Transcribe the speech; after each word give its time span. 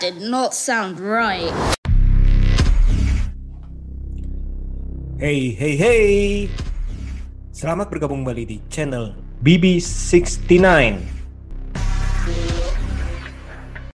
did 0.00 0.16
not 0.16 0.56
sound 0.56 0.96
right. 0.96 1.52
Hey, 5.20 5.52
hey, 5.52 5.76
hey. 5.76 6.08
Selamat 7.52 7.92
bergabung 7.92 8.24
kembali 8.24 8.48
di 8.48 8.56
channel 8.72 9.12
BB69. 9.44 10.96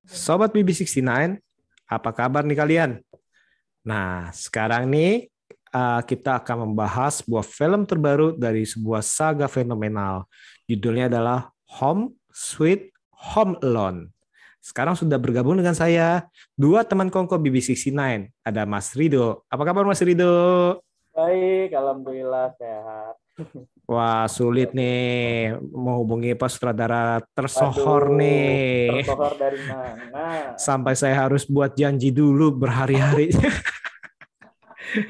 Sobat 0.06 0.54
BB69, 0.54 1.42
apa 1.90 2.10
kabar 2.14 2.46
nih 2.46 2.54
kalian? 2.54 2.90
Nah, 3.82 4.30
sekarang 4.30 4.86
nih 4.86 5.26
uh, 5.74 6.06
kita 6.06 6.38
akan 6.38 6.70
membahas 6.70 7.26
sebuah 7.26 7.42
film 7.42 7.82
terbaru 7.82 8.38
dari 8.38 8.62
sebuah 8.62 9.02
saga 9.02 9.50
fenomenal. 9.50 10.30
Judulnya 10.70 11.10
adalah 11.10 11.50
Home 11.82 12.14
Sweet 12.30 12.94
Home 13.34 13.58
Alone. 13.58 14.15
Sekarang 14.66 14.98
sudah 14.98 15.14
bergabung 15.14 15.54
dengan 15.54 15.78
saya 15.78 16.26
dua 16.58 16.82
teman 16.82 17.06
kongko 17.06 17.38
BB69. 17.38 17.94
Ada 18.42 18.66
Mas 18.66 18.90
Rido. 18.98 19.46
Apa 19.46 19.62
kabar 19.62 19.86
Mas 19.86 20.02
Rido? 20.02 20.26
Baik, 21.14 21.70
alhamdulillah 21.70 22.50
sehat. 22.58 23.14
Wah, 23.86 24.26
sulit 24.26 24.74
nih 24.74 25.54
mau 25.70 26.02
hubungi 26.02 26.34
pas 26.34 26.50
sutradara 26.50 27.22
tersohor 27.30 28.10
Aduh, 28.10 28.18
nih. 28.18 29.06
Tersohor 29.06 29.34
dari 29.38 29.60
mana? 29.70 30.58
Sampai 30.58 30.98
saya 30.98 31.14
harus 31.14 31.46
buat 31.46 31.70
janji 31.78 32.10
dulu 32.10 32.50
berhari-hari. 32.50 33.30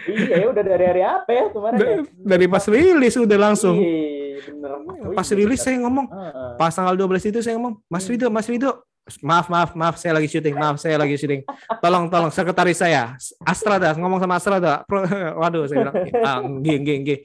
iya, 0.05 0.45
ya 0.45 0.47
udah 0.53 0.65
dari 0.69 0.85
hari 0.85 1.01
apa 1.01 1.31
ya 1.33 1.45
kemarin? 1.49 1.81
ya? 1.81 1.97
Dari 2.13 2.45
pas 2.45 2.65
rilis 2.69 3.17
udah 3.17 3.39
langsung. 3.41 3.81
Iya, 3.81 4.53
bener. 4.53 5.17
Pas 5.17 5.29
rilis 5.33 5.65
saya 5.65 5.81
ngomong, 5.81 6.13
pas 6.61 6.77
tanggal 6.77 6.93
12 6.93 7.33
itu 7.33 7.41
saya 7.41 7.57
ngomong, 7.57 7.81
Mas 7.89 8.05
hmm. 8.05 8.13
Rido, 8.13 8.29
Mas 8.29 8.45
Rido, 8.53 8.85
maaf 9.23 9.47
maaf 9.47 9.71
maaf 9.79 9.95
saya 9.95 10.19
lagi 10.19 10.27
syuting 10.27 10.59
maaf 10.59 10.83
saya 10.83 10.99
lagi 10.99 11.15
syuting. 11.15 11.47
Tolong 11.79 12.11
tolong 12.11 12.31
sekretaris 12.35 12.83
saya 12.83 13.15
Astra 13.47 13.79
dah 13.79 13.95
ngomong 13.95 14.19
sama 14.19 14.35
Astra 14.39 14.59
dah 14.59 14.83
waduh 15.41 15.71
saya 15.71 15.87
bilang 15.87 15.97
ah, 16.27 16.43
geng 16.43 16.83
geng 16.83 17.03
geng 17.07 17.23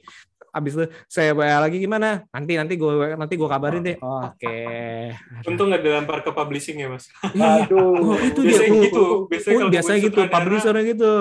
abis 0.52 0.76
itu 0.76 0.84
saya 1.08 1.32
WA 1.32 1.64
lagi 1.64 1.80
gimana? 1.80 2.28
Nanti 2.28 2.60
nanti 2.60 2.76
gue 2.76 3.16
nanti 3.16 3.34
gue 3.40 3.48
kabarin 3.48 3.80
deh. 3.80 3.96
Oh, 4.04 4.20
oke. 4.20 4.36
Okay. 4.36 5.16
untung 5.48 5.72
nggak 5.72 5.80
dilempar 5.80 6.20
ke 6.20 6.30
publishing 6.30 6.76
ya 6.76 6.92
mas. 6.92 7.08
Aduh. 7.24 8.12
Oh, 8.12 8.16
itu 8.20 8.44
biasanya 8.44 8.68
dia 8.68 8.84
gitu 8.84 9.04
biasanya, 9.32 9.64
oh, 9.64 9.70
biasanya 9.72 9.98
gitu 10.04 10.20
publisher 10.28 10.76
gitu. 10.84 11.12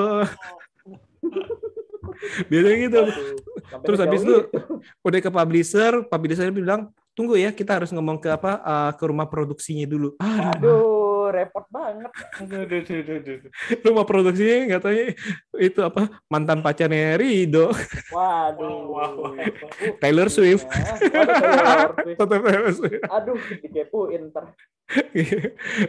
Biasanya 2.51 2.77
gitu. 2.85 3.01
Terus 3.81 3.99
habis 4.03 4.21
itu 4.21 4.35
udah 5.01 5.19
ke 5.23 5.31
publisher 5.31 5.93
publisher 6.05 6.53
bilang 6.53 6.91
tunggu 7.21 7.37
ya 7.37 7.53
kita 7.53 7.77
harus 7.77 7.93
ngomong 7.93 8.17
ke 8.17 8.33
apa 8.33 8.57
uh, 8.65 8.91
ke 8.97 9.03
rumah 9.05 9.29
produksinya 9.29 9.85
dulu 9.85 10.17
aduh, 10.17 10.49
aduh 10.57 11.01
repot 11.31 11.65
banget. 11.71 12.11
Rumah 13.81 14.05
produksinya 14.05 14.57
nggak 14.67 14.81
tahu 14.83 14.93
itu 15.57 15.79
apa 15.81 16.01
mantan 16.27 16.59
pacarnya 16.59 17.15
Rido. 17.15 17.71
Waduh. 18.11 18.91
Wow, 18.91 19.11
wow. 19.15 19.95
Taylor 20.03 20.27
Swift. 20.27 20.67
Taylor 22.19 22.71
Swift. 22.75 23.01
Aduh, 23.07 23.39
dikepuin 23.63 24.29
ter. 24.29 24.45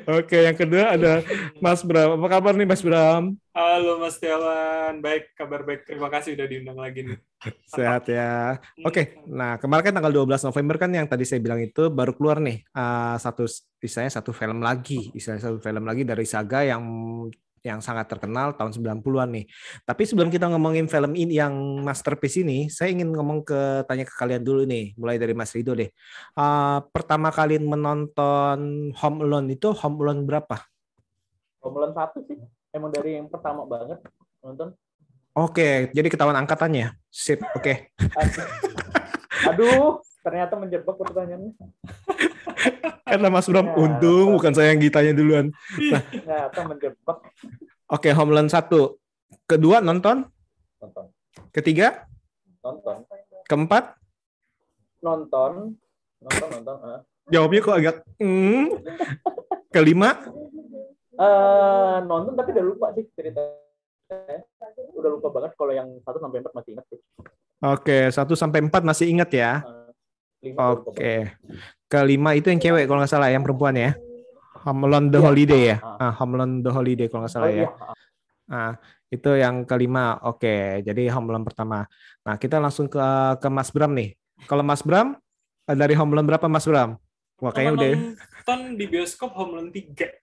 Oke, 0.06 0.38
yang 0.46 0.54
kedua 0.54 0.94
ada 0.94 1.26
Mas 1.58 1.82
Bram. 1.82 2.22
Apa 2.22 2.38
kabar 2.38 2.54
nih 2.54 2.68
Mas 2.70 2.82
Bram? 2.84 3.34
Halo 3.52 4.00
Mas 4.00 4.16
Tiawan, 4.16 5.04
baik 5.04 5.36
kabar 5.36 5.60
baik. 5.60 5.84
Terima 5.84 6.08
kasih 6.08 6.32
udah 6.40 6.46
diundang 6.48 6.80
lagi 6.80 7.04
nih. 7.04 7.20
Sehat 7.76 8.08
ya. 8.08 8.56
Oke, 8.80 9.20
nah 9.28 9.60
kemarin 9.60 9.92
kan 9.92 9.94
tanggal 10.00 10.24
12 10.24 10.48
November 10.48 10.80
kan 10.80 10.88
yang 10.88 11.04
tadi 11.04 11.28
saya 11.28 11.44
bilang 11.44 11.60
itu 11.60 11.92
baru 11.92 12.16
keluar 12.16 12.40
nih 12.40 12.64
uh, 12.72 13.20
satu 13.20 13.44
istilahnya 13.76 14.08
satu 14.08 14.32
film 14.32 14.64
lagi, 14.64 15.12
istilahnya 15.12 15.52
satu 15.52 15.60
film 15.60 15.84
lagi 15.84 16.00
dari 16.00 16.24
saga 16.24 16.64
yang 16.64 16.80
yang 17.60 17.84
sangat 17.84 18.08
terkenal 18.08 18.56
tahun 18.56 18.72
90-an 18.72 19.28
nih. 19.28 19.44
Tapi 19.84 20.02
sebelum 20.08 20.32
kita 20.32 20.48
ngomongin 20.48 20.88
film 20.88 21.12
ini 21.12 21.36
yang 21.36 21.52
masterpiece 21.84 22.40
ini, 22.40 22.72
saya 22.72 22.88
ingin 22.88 23.12
ngomong 23.12 23.44
ke 23.44 23.84
tanya 23.84 24.08
ke 24.08 24.16
kalian 24.16 24.40
dulu 24.40 24.64
nih, 24.64 24.96
mulai 24.96 25.20
dari 25.20 25.36
Mas 25.36 25.52
Rido 25.52 25.76
deh. 25.76 25.92
Uh, 26.32 26.80
pertama 26.88 27.28
kali 27.28 27.60
menonton 27.60 28.88
Home 28.96 29.18
Alone 29.28 29.52
itu 29.52 29.76
Home 29.76 30.00
Alone 30.00 30.24
berapa? 30.24 30.56
Home 31.60 31.76
Alone 31.76 31.94
satu 31.94 32.24
sih, 32.24 32.40
emang 32.72 32.90
dari 32.90 33.20
yang 33.20 33.28
pertama 33.28 33.68
banget 33.68 34.00
nonton. 34.40 34.74
Oke, 35.32 35.88
jadi 35.96 36.08
ketahuan 36.12 36.36
angkatannya. 36.36 36.92
Sip, 37.08 37.40
oke. 37.56 37.64
Okay. 37.64 37.88
Aduh, 39.48 40.04
ternyata 40.20 40.60
menjebak 40.60 40.92
pertanyaannya. 40.92 41.56
Karena 43.08 43.28
Mas 43.32 43.48
Bram 43.48 43.72
ya, 43.72 43.76
untung 43.76 44.36
bukan 44.36 44.52
saya 44.52 44.76
yang 44.76 44.80
ditanya 44.80 45.12
duluan. 45.16 45.52
Nah, 45.88 46.02
ternyata 46.04 46.60
menjebak. 46.68 47.18
Oke, 47.88 48.08
okay, 48.08 48.12
Homeland 48.12 48.52
satu. 48.52 49.00
Kedua 49.48 49.80
nonton? 49.80 50.28
Nonton. 50.80 51.12
Ketiga? 51.52 52.04
Nonton. 52.60 53.04
Keempat? 53.48 53.96
Nonton. 55.00 55.76
Nonton, 56.20 56.48
nonton. 56.60 56.76
Uh. 56.76 57.00
Jawabnya 57.32 57.60
kok 57.64 57.76
agak 57.78 57.96
hmm. 58.20 58.68
Kelima? 59.72 60.20
Uh, 61.22 62.02
nonton 62.10 62.34
tapi 62.34 62.50
udah 62.50 62.64
lupa 62.66 62.86
sih 62.98 63.06
cerita. 63.14 63.38
Udah 64.98 65.10
lupa 65.14 65.28
banget 65.30 65.54
kalau 65.54 65.70
yang 65.70 65.88
satu 66.02 66.18
sampai 66.18 66.42
empat 66.42 66.52
masih 66.58 66.70
ingat 66.74 66.86
sih. 66.90 66.98
Oke, 67.62 67.98
satu 68.10 68.34
sampai 68.34 68.58
empat 68.66 68.82
masih 68.82 69.06
ingat 69.06 69.30
ya. 69.30 69.62
Uh 69.62 69.82
Oke. 70.42 70.90
Okay. 70.90 71.20
Kelima 71.86 72.34
itu 72.34 72.50
yang 72.50 72.58
cewek 72.58 72.90
kalau 72.90 72.98
nggak 72.98 73.12
salah, 73.14 73.30
yang 73.30 73.46
perempuan 73.46 73.78
ya. 73.78 73.94
Homeland 74.66 75.14
the 75.14 75.22
iya. 75.22 75.26
Holiday 75.26 75.62
ya. 75.74 75.76
Ah, 75.78 76.10
ah 76.10 76.12
Homeland 76.18 76.66
the 76.66 76.70
Holiday 76.74 77.06
kalau 77.06 77.22
nggak 77.22 77.34
salah 77.34 77.50
oh, 77.50 77.54
ya. 77.54 77.68
Ah, 78.50 78.72
itu 79.06 79.30
yang 79.38 79.62
kelima. 79.62 80.18
Oke, 80.26 80.42
okay. 80.42 80.62
jadi 80.82 81.14
Homeland 81.14 81.46
pertama. 81.46 81.86
Nah, 82.26 82.34
kita 82.38 82.58
langsung 82.58 82.90
ke 82.90 82.98
ke 83.38 83.48
Mas 83.50 83.70
Bram 83.70 83.94
nih. 83.94 84.18
Kalau 84.50 84.66
Mas 84.66 84.82
Bram 84.82 85.14
eh, 85.70 85.76
dari 85.78 85.94
Homeland 85.94 86.26
berapa 86.26 86.50
Mas 86.50 86.66
Bram? 86.66 86.98
Wah, 87.38 87.50
kayaknya 87.54 87.74
udah 87.74 87.90
nonton 88.42 88.60
di 88.78 88.84
bioskop 88.86 89.30
Homeland 89.34 89.70
3 89.70 90.21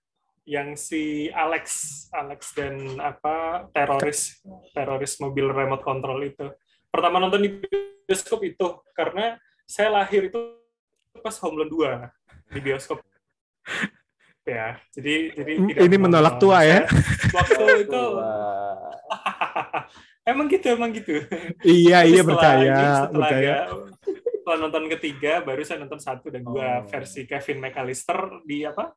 yang 0.49 0.73
si 0.73 1.29
Alex 1.29 1.69
Alex 2.09 2.57
dan 2.57 2.97
apa 2.97 3.69
teroris 3.69 4.41
teroris 4.73 5.21
mobil 5.21 5.45
remote 5.53 5.85
control 5.85 6.25
itu. 6.25 6.49
Pertama 6.89 7.21
nonton 7.21 7.45
di 7.45 7.49
bioskop 8.09 8.41
itu 8.41 8.81
karena 8.97 9.37
saya 9.69 9.93
lahir 9.93 10.33
itu 10.33 10.57
pas 11.21 11.37
Homeland 11.45 11.69
2 11.69 12.57
di 12.57 12.59
bioskop. 12.65 12.97
ya, 14.49 14.81
jadi 14.89 15.37
jadi 15.37 15.51
tidak 15.61 15.85
ini 15.85 15.97
menolak 16.01 16.41
tua 16.41 16.65
ya. 16.65 16.89
Waktu 17.29 17.63
itu 17.85 18.03
emang 20.33 20.49
gitu, 20.49 20.65
emang 20.73 20.89
gitu. 20.97 21.13
Iya, 21.61 22.09
iya 22.09 22.21
percaya, 22.25 23.05
percaya. 23.05 23.53
Setelah 24.01 24.57
nonton 24.65 24.89
ketiga, 24.97 25.45
baru 25.45 25.61
saya 25.61 25.85
nonton 25.85 26.01
satu 26.01 26.33
dan 26.33 26.41
dua 26.41 26.81
oh. 26.81 26.89
versi 26.89 27.29
Kevin 27.29 27.61
McAllister 27.61 28.41
di 28.49 28.65
apa? 28.65 28.89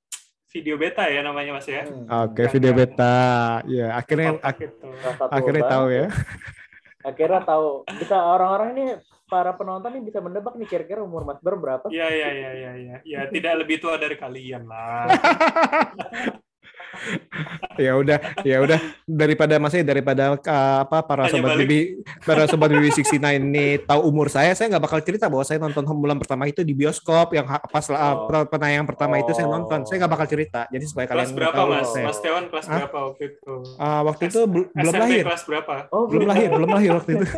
Video 0.53 0.77
beta 0.77 1.09
ya 1.09 1.25
namanya 1.25 1.57
mas 1.57 1.67
ya. 1.67 1.89
Hmm. 1.89 2.05
Oke, 2.29 2.45
okay, 2.45 2.47
video 2.53 2.73
beta. 2.77 3.17
Ya, 3.65 3.97
akhirnya 3.97 4.37
ak 4.45 4.57
gitu. 4.61 4.89
akhirnya 5.33 5.65
tahu 5.67 5.87
ya. 5.89 6.07
Akhirnya 7.03 7.43
tahu. 7.43 7.83
Bisa 7.99 8.15
orang-orang 8.15 8.79
ini 8.79 8.85
para 9.27 9.51
penonton 9.59 9.91
nih 9.91 10.07
bisa 10.07 10.23
mendebak 10.23 10.55
nih 10.55 10.71
kira-kira 10.71 11.03
umur 11.03 11.27
Mas 11.27 11.43
Ber 11.43 11.59
berapa? 11.59 11.91
Iya 11.91 12.07
iya 12.15 12.29
iya 12.31 12.51
iya 12.55 12.73
iya. 12.79 12.97
Ya 13.03 13.21
tidak 13.27 13.67
lebih 13.67 13.83
tua 13.83 13.99
dari 13.99 14.15
kalian 14.15 14.71
lah. 14.71 15.11
ya 17.81 17.97
udah 17.97 18.19
ya 18.45 18.61
udah 18.61 18.79
daripada 19.09 19.57
masih 19.57 19.81
daripada 19.81 20.37
uh, 20.37 20.79
apa 20.85 21.01
para 21.05 21.25
Hanya 21.27 21.41
sobat 21.41 21.53
bibi 21.65 21.81
para 22.23 22.45
sobat 22.45 22.69
bibi 22.69 22.93
69 22.93 23.17
ini 23.17 23.81
tahu 23.83 24.01
umur 24.13 24.29
saya 24.29 24.53
saya 24.53 24.69
nggak 24.77 24.85
bakal 24.85 25.01
cerita 25.01 25.33
bahwa 25.33 25.45
saya 25.45 25.59
nonton 25.59 25.83
bulan 25.97 26.21
pertama 26.21 26.45
itu 26.45 26.61
di 26.61 26.77
bioskop 26.77 27.33
yang 27.33 27.49
pas 27.49 27.87
oh. 27.89 27.97
uh, 27.97 28.45
penayangan 28.47 28.87
pertama 28.87 29.17
oh. 29.19 29.23
itu 29.25 29.33
saya 29.33 29.49
nonton 29.49 29.89
saya 29.89 30.05
nggak 30.05 30.13
bakal 30.13 30.27
cerita 30.29 30.61
jadi 30.69 30.85
supaya 30.85 31.07
kelas 31.09 31.33
kalian 31.33 31.39
berapa 31.39 31.57
tahu 31.57 31.69
mas 31.73 31.89
saya. 31.89 32.07
mas 32.07 32.19
Tewan 32.23 32.45
kelas 32.53 32.67
Hah? 32.69 32.77
berapa 32.79 32.99
waktu 33.09 33.23
itu 33.25 33.55
uh, 33.81 34.01
waktu 34.07 34.23
itu 34.29 34.41
belum 34.53 34.95
lahir 34.95 35.25
kelas 35.25 35.45
berapa 35.49 35.75
oh, 35.91 36.05
belum 36.07 36.27
lahir 36.29 36.49
belum 36.53 36.71
lahir 36.71 36.91
waktu 37.01 37.11
itu 37.19 37.27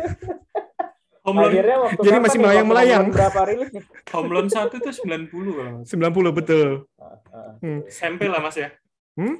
Home 1.25 1.41
Loan, 1.41 1.57
Akhirnya 1.57 1.77
waktu 1.81 2.01
jadi 2.05 2.17
masih 2.21 2.37
melayang-melayang. 2.37 3.05
Berapa 3.09 3.39
rilis 3.49 3.69
nih? 3.73 3.81
Home 4.13 4.29
Loan 4.29 4.45
1 4.45 4.69
itu 4.77 4.89
90 4.93 5.57
kalau. 5.57 5.81
90 5.81 6.37
betul. 6.37 6.67
Uh, 7.01 7.17
uh. 7.33 7.51
Hmm. 7.65 7.81
SMP 7.89 8.29
lah 8.29 8.37
Mas 8.45 8.53
ya. 8.53 8.69
Hmm? 9.15 9.37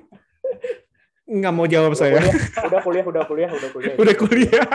Nggak 1.25 1.53
mau 1.57 1.65
jawab 1.65 1.97
udah 1.97 1.99
saya. 1.99 2.21
Kuliah, 2.21 2.37
udah 2.69 2.81
kuliah, 2.85 3.05
udah 3.05 3.23
kuliah, 3.25 3.49
udah 3.49 3.69
kuliah. 3.73 3.95
udah 3.97 4.15
kuliah. 4.15 4.67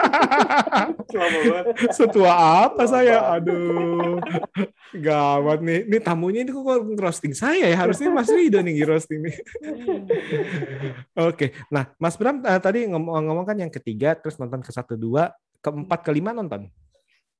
Setua 1.94 2.32
apa 2.67 2.91
saya? 2.91 3.38
Aduh. 3.38 4.19
Gawat 4.99 5.62
nih. 5.62 5.87
Ini 5.87 5.99
tamunya 6.02 6.43
ini 6.43 6.50
kok 6.50 6.67
roasting 6.99 7.38
saya 7.38 7.70
ya. 7.70 7.79
Harusnya 7.79 8.11
Mas 8.11 8.26
Rido 8.26 8.58
nih 8.67 8.82
roasting 8.82 9.31
nih. 9.31 9.37
Oke. 11.31 11.55
Nah, 11.70 11.94
Mas 12.03 12.19
Bram 12.19 12.43
uh, 12.43 12.58
tadi 12.58 12.91
ngomong-ngomong 12.91 13.46
kan 13.46 13.55
yang 13.55 13.70
ketiga, 13.70 14.19
terus 14.19 14.35
nonton 14.43 14.58
ke 14.58 14.75
satu 14.75 14.99
dua, 14.99 15.31
keempat 15.62 16.03
kelima 16.03 16.35
nonton? 16.35 16.67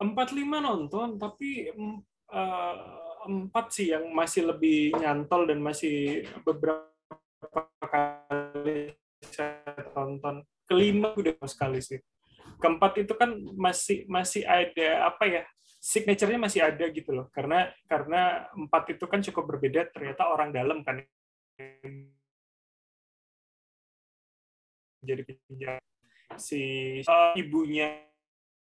empat 0.01 0.33
lima 0.33 0.65
nonton 0.65 1.21
tapi 1.21 1.69
eh, 1.69 2.75
empat 3.21 3.67
sih 3.69 3.93
yang 3.93 4.09
masih 4.17 4.49
lebih 4.49 4.97
nyantol 4.97 5.45
dan 5.45 5.61
masih 5.61 6.25
beberapa 6.41 6.89
kali 7.81 8.93
saya 9.25 9.75
tonton. 9.97 10.45
Kelima 10.69 11.17
udah 11.17 11.35
sekali 11.49 11.81
sih. 11.83 11.99
Keempat 12.61 13.01
itu 13.03 13.17
kan 13.17 13.35
masih 13.57 14.05
masih 14.07 14.45
ada 14.45 15.09
apa 15.09 15.25
ya 15.27 15.43
signature-nya 15.81 16.39
masih 16.39 16.61
ada 16.61 16.85
gitu 16.93 17.11
loh. 17.11 17.27
Karena 17.33 17.73
karena 17.89 18.47
empat 18.53 18.95
itu 18.95 19.05
kan 19.09 19.25
cukup 19.25 19.57
berbeda 19.57 19.89
ternyata 19.91 20.29
orang 20.29 20.53
dalam 20.53 20.85
kan. 20.85 21.01
Jadi 25.01 25.25
si 26.37 26.63
ibunya 27.41 28.11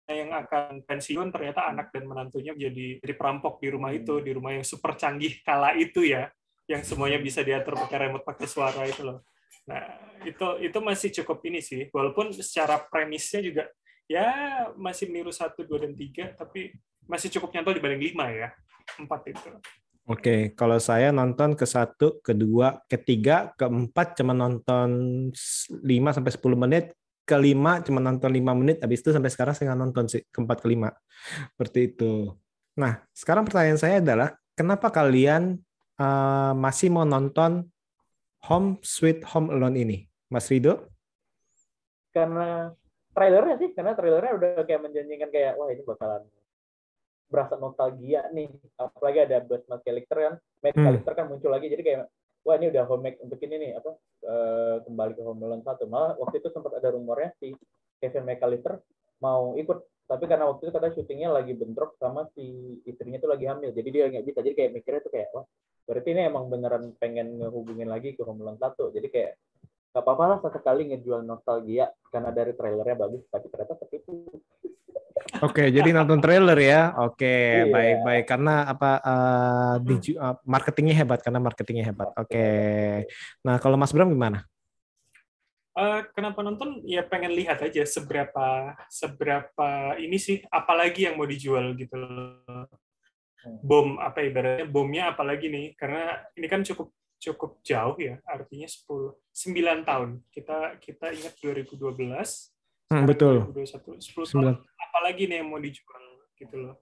yang 0.09 0.31
akan 0.33 0.83
pensiun 0.83 1.31
ternyata 1.31 1.71
anak 1.71 1.93
dan 1.95 2.03
menantunya 2.03 2.51
menjadi 2.51 2.99
jadi 2.99 3.13
perampok 3.15 3.63
di 3.63 3.67
rumah 3.71 3.91
itu 3.95 4.19
di 4.19 4.31
rumah 4.35 4.51
yang 4.55 4.65
super 4.65 4.97
canggih 4.99 5.39
kala 5.45 5.77
itu 5.77 6.03
ya 6.03 6.27
yang 6.71 6.81
semuanya 6.87 7.19
bisa 7.19 7.43
diatur 7.43 7.75
pakai 7.75 8.07
remote 8.07 8.23
pakai 8.23 8.47
suara 8.47 8.87
itu 8.87 9.03
loh 9.03 9.27
nah 9.67 9.83
itu 10.23 10.63
itu 10.63 10.79
masih 10.79 11.09
cukup 11.21 11.43
ini 11.43 11.59
sih 11.59 11.91
walaupun 11.91 12.31
secara 12.31 12.79
premisnya 12.79 13.43
juga 13.43 13.63
ya 14.07 14.27
masih 14.79 15.11
meniru 15.11 15.29
satu 15.35 15.67
dua 15.67 15.83
dan 15.83 15.93
tiga 15.93 16.31
tapi 16.39 16.71
masih 17.05 17.27
cukup 17.37 17.51
nyantol 17.51 17.75
dibanding 17.75 18.01
lima 18.11 18.31
ya 18.31 18.49
empat 18.97 19.21
itu 19.27 19.51
Oke, 20.09 20.57
kalau 20.57 20.81
saya 20.81 21.13
nonton 21.13 21.53
ke 21.53 21.61
satu, 21.61 22.19
kedua, 22.25 22.81
ketiga, 22.89 23.53
keempat 23.53 24.17
cuma 24.17 24.33
nonton 24.33 24.89
5 25.29 26.17
sampai 26.17 26.31
10 26.33 26.57
menit, 26.57 26.85
kelima 27.21 27.85
cuma 27.85 28.01
nonton 28.01 28.33
5 28.33 28.41
menit, 28.57 28.81
habis 28.81 29.05
itu 29.05 29.13
sampai 29.13 29.29
sekarang 29.29 29.53
saya 29.53 29.71
nggak 29.71 29.81
nonton 29.85 30.05
sih, 30.09 30.25
keempat 30.33 30.57
kelima. 30.65 30.89
Seperti 31.53 31.93
itu. 31.93 32.33
Nah, 32.81 33.05
sekarang 33.13 33.45
pertanyaan 33.45 33.77
saya 33.77 34.01
adalah, 34.01 34.33
kenapa 34.57 34.89
kalian 34.89 35.61
uh, 36.01 36.57
masih 36.57 36.89
mau 36.89 37.05
nonton 37.05 37.69
Home 38.49 38.81
Sweet 38.81 39.21
Home 39.37 39.53
Alone 39.53 39.77
ini? 39.77 39.97
Mas 40.33 40.49
Rido? 40.49 40.89
Karena 42.09 42.73
trailernya 43.13 43.55
sih, 43.61 43.69
karena 43.77 43.93
trailernya 43.93 44.33
udah 44.33 44.51
kayak 44.65 44.81
menjanjikan 44.81 45.29
kayak, 45.29 45.53
wah 45.61 45.69
ini 45.69 45.85
bakalan 45.85 46.25
berasa 47.31 47.55
nostalgia 47.55 48.27
nih 48.35 48.51
apalagi 48.75 49.23
ada 49.23 49.39
Buzz 49.39 49.63
McAllister 49.71 50.17
kan 50.19 50.33
Matt 50.59 50.75
Hmm. 50.75 50.83
McAllister 50.83 51.13
kan 51.15 51.25
muncul 51.31 51.47
lagi 51.47 51.71
jadi 51.71 51.79
kayak 51.79 51.99
wah 52.43 52.59
ini 52.59 52.67
udah 52.75 52.83
home 52.83 53.07
make 53.07 53.17
untuk 53.23 53.39
ini 53.39 53.55
nih 53.55 53.71
apa 53.79 53.91
eh, 54.27 54.75
kembali 54.83 55.11
ke 55.15 55.21
Home 55.23 55.39
Alone 55.39 55.63
satu 55.63 55.87
malah 55.87 56.19
waktu 56.19 56.43
itu 56.43 56.51
sempat 56.51 56.75
ada 56.75 56.91
rumornya 56.91 57.31
si 57.39 57.55
Kevin 58.03 58.27
McAllister 58.27 58.83
mau 59.21 59.53
ikut 59.55 59.77
tapi 60.09 60.27
karena 60.27 60.49
waktu 60.51 60.67
itu 60.67 60.71
katanya 60.75 60.93
syutingnya 60.99 61.29
lagi 61.31 61.53
bentrok 61.55 61.95
sama 61.95 62.27
si 62.35 62.75
istrinya 62.83 63.21
tuh 63.21 63.31
lagi 63.31 63.47
hamil 63.47 63.71
jadi 63.71 63.89
dia 63.93 64.03
nggak 64.11 64.25
bisa 64.27 64.39
jadi 64.43 64.55
kayak 64.57 64.71
mikirnya 64.75 65.01
tuh 65.07 65.13
kayak 65.13 65.29
wah 65.31 65.45
berarti 65.87 66.09
ini 66.11 66.21
emang 66.27 66.45
beneran 66.51 66.83
pengen 66.99 67.39
ngehubungin 67.39 67.87
lagi 67.87 68.17
ke 68.17 68.21
Home 68.27 68.43
Alone 68.43 68.59
satu 68.59 68.91
jadi 68.91 69.07
kayak 69.07 69.31
gak 69.91 70.03
apa-apa 70.03 70.23
lah 70.23 70.37
sesekali 70.39 70.87
ngejual 70.91 71.23
nostalgia 71.23 71.91
karena 72.11 72.31
dari 72.31 72.51
trailernya 72.55 72.97
bagus 73.07 73.23
tapi 73.31 73.47
ternyata 73.47 73.79
tertipu 73.79 74.27
Oke, 75.41 75.73
jadi 75.73 75.89
nonton 75.89 76.21
trailer 76.21 76.57
ya. 76.59 76.93
Oke, 77.01 77.25
Iya. 77.25 77.73
baik-baik. 77.73 78.25
Karena 78.29 78.67
apa? 78.69 79.01
uh, 79.01 79.75
diju- 79.81 80.17
uh, 80.17 80.37
marketingnya 80.45 80.93
hebat, 81.01 81.21
karena 81.21 81.41
marketingnya 81.41 81.85
hebat. 81.89 82.13
Oke. 82.13 82.45
Nah, 83.41 83.57
kalau 83.57 83.73
Mas 83.73 83.89
Bram 83.89 84.09
gimana? 84.13 84.45
Eh, 85.71 86.01
kenapa 86.11 86.43
nonton? 86.43 86.83
Ya 86.83 86.99
pengen 87.07 87.31
lihat 87.31 87.63
aja 87.63 87.83
seberapa 87.87 88.75
seberapa 88.91 89.95
ini 89.95 90.19
sih 90.19 90.43
apalagi 90.51 91.07
yang 91.07 91.15
mau 91.15 91.27
dijual 91.27 91.75
gitu 91.79 91.95
loh. 91.95 92.67
bom 93.65 93.97
apa 93.97 94.21
ibaratnya 94.21 94.69
bomnya 94.69 95.03
apalagi 95.15 95.49
nih? 95.49 95.73
Karena 95.73 96.21
ini 96.37 96.45
kan 96.45 96.61
cukup 96.61 96.93
cukup 97.21 97.57
jauh 97.65 97.97
ya 97.97 98.21
artinya 98.27 98.67
10 98.69 99.17
9 99.33 99.87
tahun. 99.87 100.09
Kita 100.29 100.77
kita 100.77 101.15
ingat 101.15 101.33
2012 101.39 102.51
Hmm, 102.91 103.07
betul. 103.07 103.47
2021 103.55 104.03
10 104.03 104.35
tahun 104.35 104.59
apalagi 104.75 105.23
nih 105.31 105.39
yang 105.39 105.47
mau 105.47 105.63
dijual 105.63 106.03
gitu 106.35 106.55
loh 106.59 106.75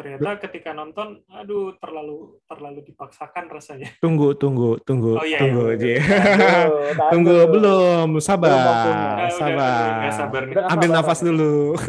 ternyata 0.00 0.40
ketika 0.40 0.72
nonton 0.72 1.20
aduh 1.28 1.76
terlalu 1.76 2.40
terlalu 2.48 2.80
dipaksakan 2.88 3.52
rasanya 3.52 3.92
Tunggu, 4.04 4.32
tunggu, 4.32 4.80
tunggu, 4.80 5.20
Oh, 5.20 5.26
iya, 5.28 5.44
tunggu. 5.44 5.76
iya. 5.76 6.00
Aduh, 6.64 6.96
tahan 6.96 7.10
tunggu 7.12 7.36
dulu. 7.36 7.52
belum, 7.52 8.08
sabar. 8.18 8.48
Udah, 8.48 8.64
udah, 8.64 9.28
sabar. 9.36 9.60
udah, 9.60 9.92
nggak 10.00 10.14
sabar 10.16 10.40
nih. 10.40 10.54
Udah 10.56 10.64
Ambil 10.72 10.88
sabar, 10.88 11.02
nafas 11.04 11.20
dulu. 11.20 11.52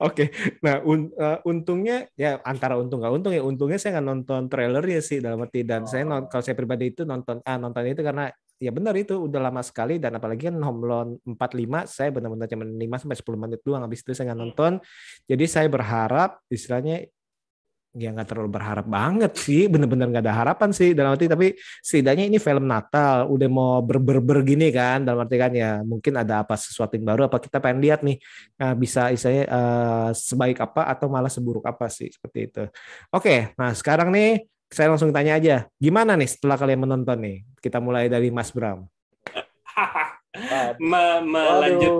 Oke, 0.00 0.30
nah 0.64 0.80
un- 0.82 1.12
uh, 1.12 1.38
untungnya 1.44 2.06
ya 2.16 2.40
antara 2.42 2.78
untung 2.80 3.02
nggak 3.02 3.12
untung 3.12 3.32
ya 3.34 3.42
untungnya 3.44 3.76
saya 3.76 3.98
nggak 3.98 4.08
nonton 4.08 4.42
trailernya 4.48 5.00
sih 5.04 5.18
dalam 5.20 5.42
arti 5.42 5.66
dan 5.68 5.84
saya 5.84 6.06
non- 6.06 6.30
kalau 6.30 6.40
saya 6.40 6.56
pribadi 6.56 6.94
itu 6.94 7.02
nonton 7.04 7.42
ah 7.44 7.58
nonton 7.60 7.84
itu 7.84 8.00
karena 8.00 8.30
ya 8.56 8.72
benar 8.72 8.96
itu 8.96 9.28
udah 9.28 9.40
lama 9.50 9.60
sekali 9.60 10.00
dan 10.00 10.16
apalagi 10.16 10.48
kan 10.48 10.56
Home 10.64 10.80
Alone 10.88 11.10
45 11.24 11.86
saya 11.92 12.08
benar-benar 12.08 12.48
cuma 12.48 12.64
5 12.64 13.02
sampai 13.04 13.16
10 13.20 13.42
menit 13.42 13.60
doang 13.60 13.82
habis 13.84 14.00
itu 14.00 14.12
saya 14.16 14.32
nggak 14.32 14.40
nonton. 14.40 14.72
Jadi 15.28 15.44
saya 15.44 15.68
berharap 15.68 16.40
istilahnya 16.48 17.08
ya 17.96 18.12
nggak 18.12 18.28
terlalu 18.28 18.60
berharap 18.60 18.84
banget 18.84 19.32
sih 19.40 19.72
bener-bener 19.72 20.12
nggak 20.12 20.24
ada 20.28 20.36
harapan 20.44 20.68
sih 20.68 20.92
dalam 20.92 21.16
arti 21.16 21.32
tapi 21.32 21.56
setidaknya 21.80 22.28
ini 22.28 22.36
film 22.36 22.68
Natal 22.68 23.24
udah 23.32 23.48
mau 23.48 23.80
ber-ber-ber 23.80 24.44
gini 24.44 24.68
kan 24.68 25.00
dalam 25.00 25.24
arti 25.24 25.40
kan 25.40 25.48
ya 25.56 25.80
mungkin 25.80 26.12
ada 26.20 26.44
apa 26.44 26.60
sesuatu 26.60 26.92
yang 26.92 27.08
baru 27.08 27.32
apa 27.32 27.40
kita 27.40 27.56
pengen 27.56 27.80
lihat 27.80 28.04
nih 28.04 28.20
uh, 28.60 28.76
bisa 28.76 29.08
istilahnya 29.08 29.48
uh, 29.48 30.10
sebaik 30.12 30.60
apa 30.60 30.92
atau 30.92 31.08
malah 31.08 31.32
seburuk 31.32 31.64
apa 31.64 31.88
sih 31.88 32.12
seperti 32.12 32.38
itu 32.52 32.64
oke 33.16 33.56
nah 33.56 33.72
sekarang 33.72 34.12
nih 34.12 34.44
saya 34.70 34.90
langsung 34.90 35.14
tanya 35.14 35.38
aja 35.38 35.56
gimana 35.78 36.18
nih 36.18 36.26
setelah 36.26 36.58
kalian 36.58 36.82
menonton 36.82 37.18
nih 37.22 37.36
kita 37.62 37.78
mulai 37.78 38.10
dari 38.10 38.30
Mas 38.30 38.50
Bram. 38.50 38.86
Me- 40.82 41.24
melanjut 41.24 41.94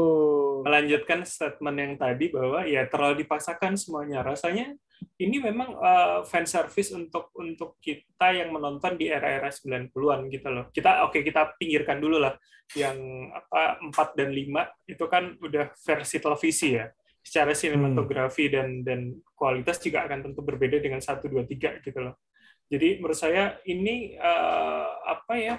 melanjutkan 0.67 1.23
statement 1.23 1.79
yang 1.79 1.95
tadi 1.95 2.27
bahwa 2.35 2.67
ya 2.67 2.83
terlalu 2.91 3.23
dipaksakan 3.23 3.79
semuanya. 3.79 4.27
Rasanya 4.27 4.75
ini 5.23 5.39
memang 5.39 5.79
uh, 5.79 6.27
fan 6.27 6.43
service 6.43 6.91
untuk 6.91 7.31
untuk 7.39 7.79
kita 7.79 8.35
yang 8.35 8.51
menonton 8.51 8.99
di 8.99 9.07
era-era 9.07 9.47
90-an 9.47 10.27
gitu 10.27 10.49
loh. 10.51 10.67
Kita 10.75 11.07
oke 11.07 11.23
kita 11.23 11.55
pinggirkan 11.55 12.03
dulu 12.03 12.19
lah 12.19 12.35
yang 12.75 12.99
apa 13.31 13.79
4 13.79 14.19
dan 14.19 14.35
5 14.35 14.91
itu 14.91 15.05
kan 15.07 15.39
udah 15.39 15.71
versi 15.79 16.17
televisi 16.19 16.75
ya. 16.75 16.91
Secara 17.23 17.55
sinematografi 17.55 18.51
dan 18.51 18.83
dan 18.83 19.15
kualitas 19.39 19.79
juga 19.79 20.03
akan 20.07 20.31
tentu 20.31 20.43
berbeda 20.43 20.83
dengan 20.83 20.99
1 20.99 21.23
2 21.23 21.47
3 21.47 21.87
gitu 21.87 21.99
loh. 22.03 22.19
Jadi 22.67 22.99
menurut 22.99 23.19
saya 23.19 23.59
ini 23.65 24.19
uh, 24.19 24.87
apa 25.07 25.35
ya? 25.39 25.57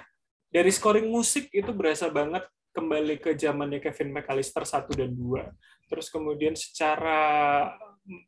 Dari 0.48 0.72
scoring 0.72 1.08
musik 1.12 1.52
itu 1.52 1.68
berasa 1.76 2.08
banget 2.08 2.44
kembali 2.72 3.20
ke 3.20 3.36
zamannya 3.36 3.80
Kevin 3.84 4.16
McAllister 4.16 4.64
1 4.64 4.88
dan 4.96 5.12
2. 5.12 5.88
Terus 5.88 6.08
kemudian 6.08 6.56
secara 6.56 7.20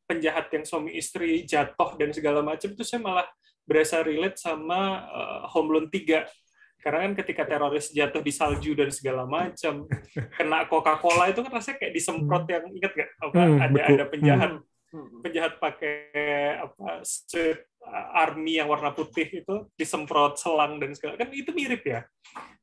penjahat 0.05 0.53
yang 0.53 0.65
suami 0.69 0.97
istri 0.97 1.45
jatuh 1.49 1.97
dan 1.97 2.13
segala 2.13 2.45
macam 2.45 2.69
itu 2.69 2.85
saya 2.85 3.01
malah 3.01 3.27
berasa 3.65 4.05
relate 4.05 4.37
sama 4.37 5.07
uh, 5.09 5.41
Home 5.57 5.73
Alone 5.73 5.89
3. 5.89 6.25
Karena 6.81 6.99
kan 7.05 7.13
ketika 7.21 7.45
teroris 7.45 7.93
jatuh 7.93 8.25
di 8.25 8.33
salju 8.33 8.73
dan 8.73 8.89
segala 8.89 9.29
macam, 9.29 9.85
kena 10.41 10.65
Coca-Cola 10.65 11.29
itu 11.29 11.45
kan 11.45 11.53
rasanya 11.53 11.77
kayak 11.77 11.93
disemprot 11.93 12.45
yang 12.49 12.65
ingat 12.73 12.93
nggak? 12.97 13.11
Apa 13.21 13.37
Hmm, 13.37 13.59
ada 13.61 13.69
betul. 13.77 13.93
ada 13.97 14.05
penjahat 14.09 14.51
Hmm. 14.57 14.65
Penjahat 15.23 15.63
pakai 15.63 16.59
apa 16.59 17.07
suit 17.07 17.63
uh, 17.87 18.07
army 18.27 18.59
yang 18.59 18.67
warna 18.67 18.91
putih 18.91 19.43
itu 19.43 19.71
disemprot 19.79 20.37
selang 20.37 20.83
dan 20.83 20.91
segala. 20.95 21.15
Kan 21.15 21.31
itu 21.31 21.55
mirip 21.55 21.83
ya? 21.87 22.03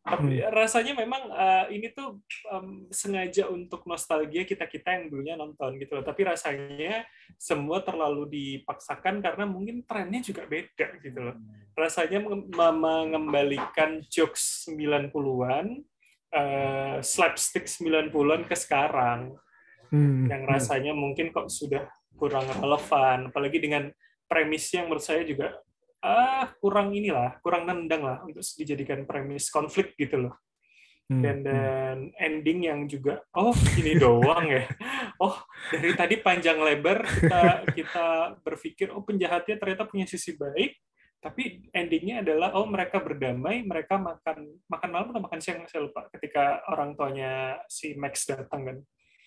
Tapi 0.08 0.40
rasanya 0.40 0.96
memang 0.96 1.20
uh, 1.28 1.68
ini 1.68 1.92
tuh 1.92 2.24
um, 2.48 2.88
sengaja 2.88 3.52
untuk 3.52 3.84
nostalgia 3.84 4.48
kita 4.48 4.64
kita 4.64 4.96
yang 4.96 5.12
dulunya 5.12 5.36
nonton 5.36 5.76
gitu 5.80 6.00
loh. 6.00 6.06
Tapi 6.08 6.24
rasanya 6.24 7.04
semua 7.36 7.84
terlalu 7.84 8.32
dipaksakan 8.32 9.20
karena 9.20 9.44
mungkin 9.44 9.84
trennya 9.84 10.24
juga 10.24 10.48
beda 10.48 11.04
gitu 11.04 11.20
loh. 11.20 11.36
Rasanya 11.76 12.24
mengembalikan 12.56 14.00
jokes 14.08 14.72
90-an 14.72 15.84
uh, 16.32 16.98
slapstick 17.04 17.68
90-an 17.68 18.48
ke 18.48 18.56
sekarang. 18.56 19.36
Hmm, 19.88 20.28
yang 20.28 20.44
rasanya 20.44 20.92
mungkin 20.92 21.32
kok 21.32 21.48
sudah 21.48 21.88
kurang 22.18 22.50
relevan. 22.58 23.30
Apalagi 23.30 23.62
dengan 23.62 23.88
premis 24.28 24.68
yang 24.74 24.90
menurut 24.90 25.06
saya 25.06 25.24
juga 25.24 25.56
ah 25.98 26.46
kurang 26.62 26.94
inilah 26.94 27.42
kurang 27.42 27.66
nendang 27.66 28.06
lah 28.06 28.22
untuk 28.22 28.46
dijadikan 28.58 29.08
premis 29.08 29.48
konflik 29.54 29.94
gitu 29.96 30.28
loh. 30.28 30.36
Hmm, 31.08 31.24
dan 31.24 31.38
hmm. 31.40 31.48
dan 31.48 31.98
ending 32.20 32.60
yang 32.68 32.80
juga 32.90 33.24
oh 33.32 33.56
ini 33.80 33.96
doang 33.96 34.50
ya. 34.50 34.66
Oh 35.18 35.34
dari 35.74 35.98
tadi 35.98 36.22
panjang 36.22 36.62
lebar 36.62 37.02
kita 37.02 37.66
kita 37.74 38.08
berpikir 38.46 38.94
oh 38.94 39.02
penjahatnya 39.02 39.58
ternyata 39.58 39.90
punya 39.90 40.06
sisi 40.06 40.38
baik 40.38 40.78
tapi 41.18 41.66
endingnya 41.74 42.22
adalah 42.22 42.54
oh 42.54 42.70
mereka 42.70 43.02
berdamai 43.02 43.66
mereka 43.66 43.98
makan 43.98 44.62
makan 44.70 44.90
malam 44.94 45.10
atau 45.10 45.24
makan 45.26 45.40
siang 45.42 45.66
saya 45.66 45.90
lupa 45.90 46.06
ketika 46.14 46.62
orang 46.70 46.94
tuanya 46.94 47.58
si 47.66 47.98
Max 47.98 48.30
datang 48.30 48.62
kan 48.70 48.78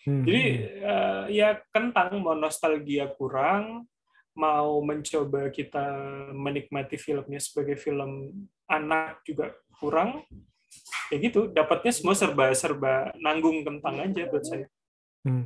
Hmm. 0.09 0.25
Jadi 0.25 0.45
eh, 0.80 1.25
ya 1.35 1.61
kentang 1.69 2.25
mau 2.25 2.33
nostalgia 2.33 3.09
kurang, 3.14 3.85
mau 4.33 4.80
mencoba 4.80 5.52
kita 5.52 5.85
menikmati 6.33 6.97
filmnya 6.97 7.40
sebagai 7.42 7.76
film 7.76 8.33
anak 8.64 9.21
juga 9.28 9.52
kurang. 9.76 10.25
Ya 11.11 11.19
gitu, 11.19 11.50
dapatnya 11.50 11.90
semua 11.90 12.14
serba-serba 12.14 13.11
nanggung 13.19 13.66
kentang 13.66 14.07
aja 14.07 14.23
buat 14.30 14.47
saya. 14.47 14.66
Hmm. 15.21 15.45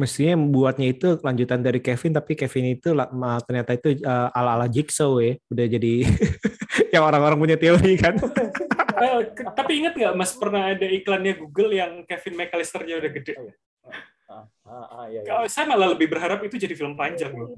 Mestinya 0.00 0.38
buatnya 0.40 0.96
itu 0.96 1.20
lanjutan 1.20 1.60
dari 1.60 1.82
Kevin, 1.82 2.16
tapi 2.16 2.32
Kevin 2.38 2.72
itu 2.72 2.96
ternyata 3.44 3.76
itu 3.76 4.00
uh, 4.00 4.32
ala-ala 4.32 4.64
Jigsaw 4.64 5.20
ya, 5.20 5.36
udah 5.52 5.66
jadi 5.68 6.08
yang 6.94 7.04
orang-orang 7.04 7.36
punya 7.36 7.56
teori 7.60 8.00
kan. 8.00 8.16
Eh, 8.94 9.34
ke- 9.34 9.50
tapi 9.58 9.82
ingat 9.82 9.98
nggak 9.98 10.14
Mas 10.14 10.38
pernah 10.38 10.70
ada 10.70 10.86
iklannya 10.86 11.34
Google 11.34 11.74
yang 11.74 12.06
Kevin 12.06 12.38
McAllister-nya 12.38 13.02
udah 13.02 13.10
gede? 13.10 13.34
Ah, 14.64 14.88
ah, 14.88 15.04
iya, 15.12 15.20
iya. 15.20 15.28
Kalau 15.28 15.44
saya 15.44 15.68
malah 15.68 15.92
lebih 15.92 16.08
berharap 16.08 16.40
itu 16.40 16.56
jadi 16.56 16.72
film 16.72 16.96
panjang 16.96 17.36
loh. 17.36 17.52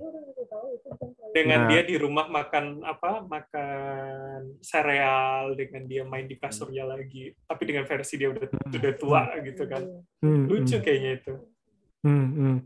Dengan 1.31 1.65
Nah. 1.65 1.69
dia 1.71 1.87
di 1.87 1.95
rumah 1.95 2.27
makan 2.27 2.83
apa? 2.83 3.23
Makan 3.23 4.59
sereal 4.59 5.55
dengan 5.55 5.87
dia 5.87 6.03
main 6.03 6.27
di 6.27 6.35
kasurnya 6.35 6.83
lagi. 6.83 7.31
Tapi 7.47 7.63
dengan 7.63 7.87
versi 7.87 8.19
dia 8.19 8.35
udah 8.35 8.49
udah 8.51 8.93
tua 8.99 9.23
gitu 9.45 9.63
kan. 9.71 9.87
Hmm, 10.19 10.51
Lucu 10.51 10.77
hmm, 10.77 10.83
kayaknya 10.83 11.11
itu. 11.23 11.35
hmm, 12.03 12.27
hmm. 12.35 12.57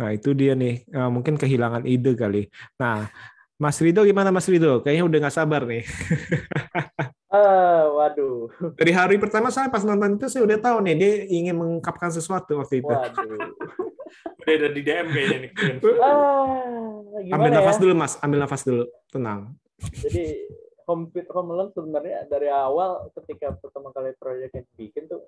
Nah 0.00 0.08
itu 0.12 0.30
dia 0.32 0.52
nih, 0.56 0.88
Uh, 0.88 1.10
mungkin 1.12 1.36
kehilangan 1.36 1.84
ide 1.84 2.16
kali. 2.16 2.48
Nah, 2.80 3.12
Mas 3.60 3.76
Rido 3.76 4.02
gimana 4.08 4.32
Mas 4.32 4.48
Rido? 4.48 4.80
Kayaknya 4.80 5.04
udah 5.04 5.18
nggak 5.28 5.36
sabar 5.36 5.62
nih. 5.68 5.84
Ah, 7.32 7.88
waduh. 7.88 8.52
Dari 8.76 8.92
hari 8.92 9.16
pertama 9.16 9.48
saya 9.48 9.72
pas 9.72 9.80
nonton 9.80 10.20
itu 10.20 10.28
saya 10.28 10.44
udah 10.44 10.58
tahu 10.60 10.84
nih 10.84 10.94
dia 11.00 11.12
ingin 11.32 11.56
mengungkapkan 11.56 12.12
sesuatu 12.12 12.60
waktu 12.60 12.84
itu. 12.84 12.92
Waduh. 12.92 13.40
Udah 14.42 14.54
ada 14.58 14.68
di 14.74 14.82
DM 14.82 15.06
kayaknya 15.08 15.38
nih. 15.48 15.50
Ah, 16.02 16.60
gimana 17.24 17.32
Ambil 17.32 17.50
ya? 17.54 17.56
nafas 17.62 17.78
dulu 17.78 17.94
Mas, 17.94 18.12
ambil 18.20 18.38
nafas 18.42 18.62
dulu, 18.66 18.84
tenang. 19.08 19.54
Jadi 20.02 20.24
Home 20.90 21.08
Sweet 21.14 21.30
Home 21.30 21.48
Alone 21.54 21.70
sebenarnya 21.72 22.26
dari 22.26 22.50
awal 22.50 23.08
ketika 23.16 23.54
pertama 23.54 23.94
kali 23.94 24.12
proyeknya 24.18 24.66
bikin 24.74 25.06
tuh 25.06 25.22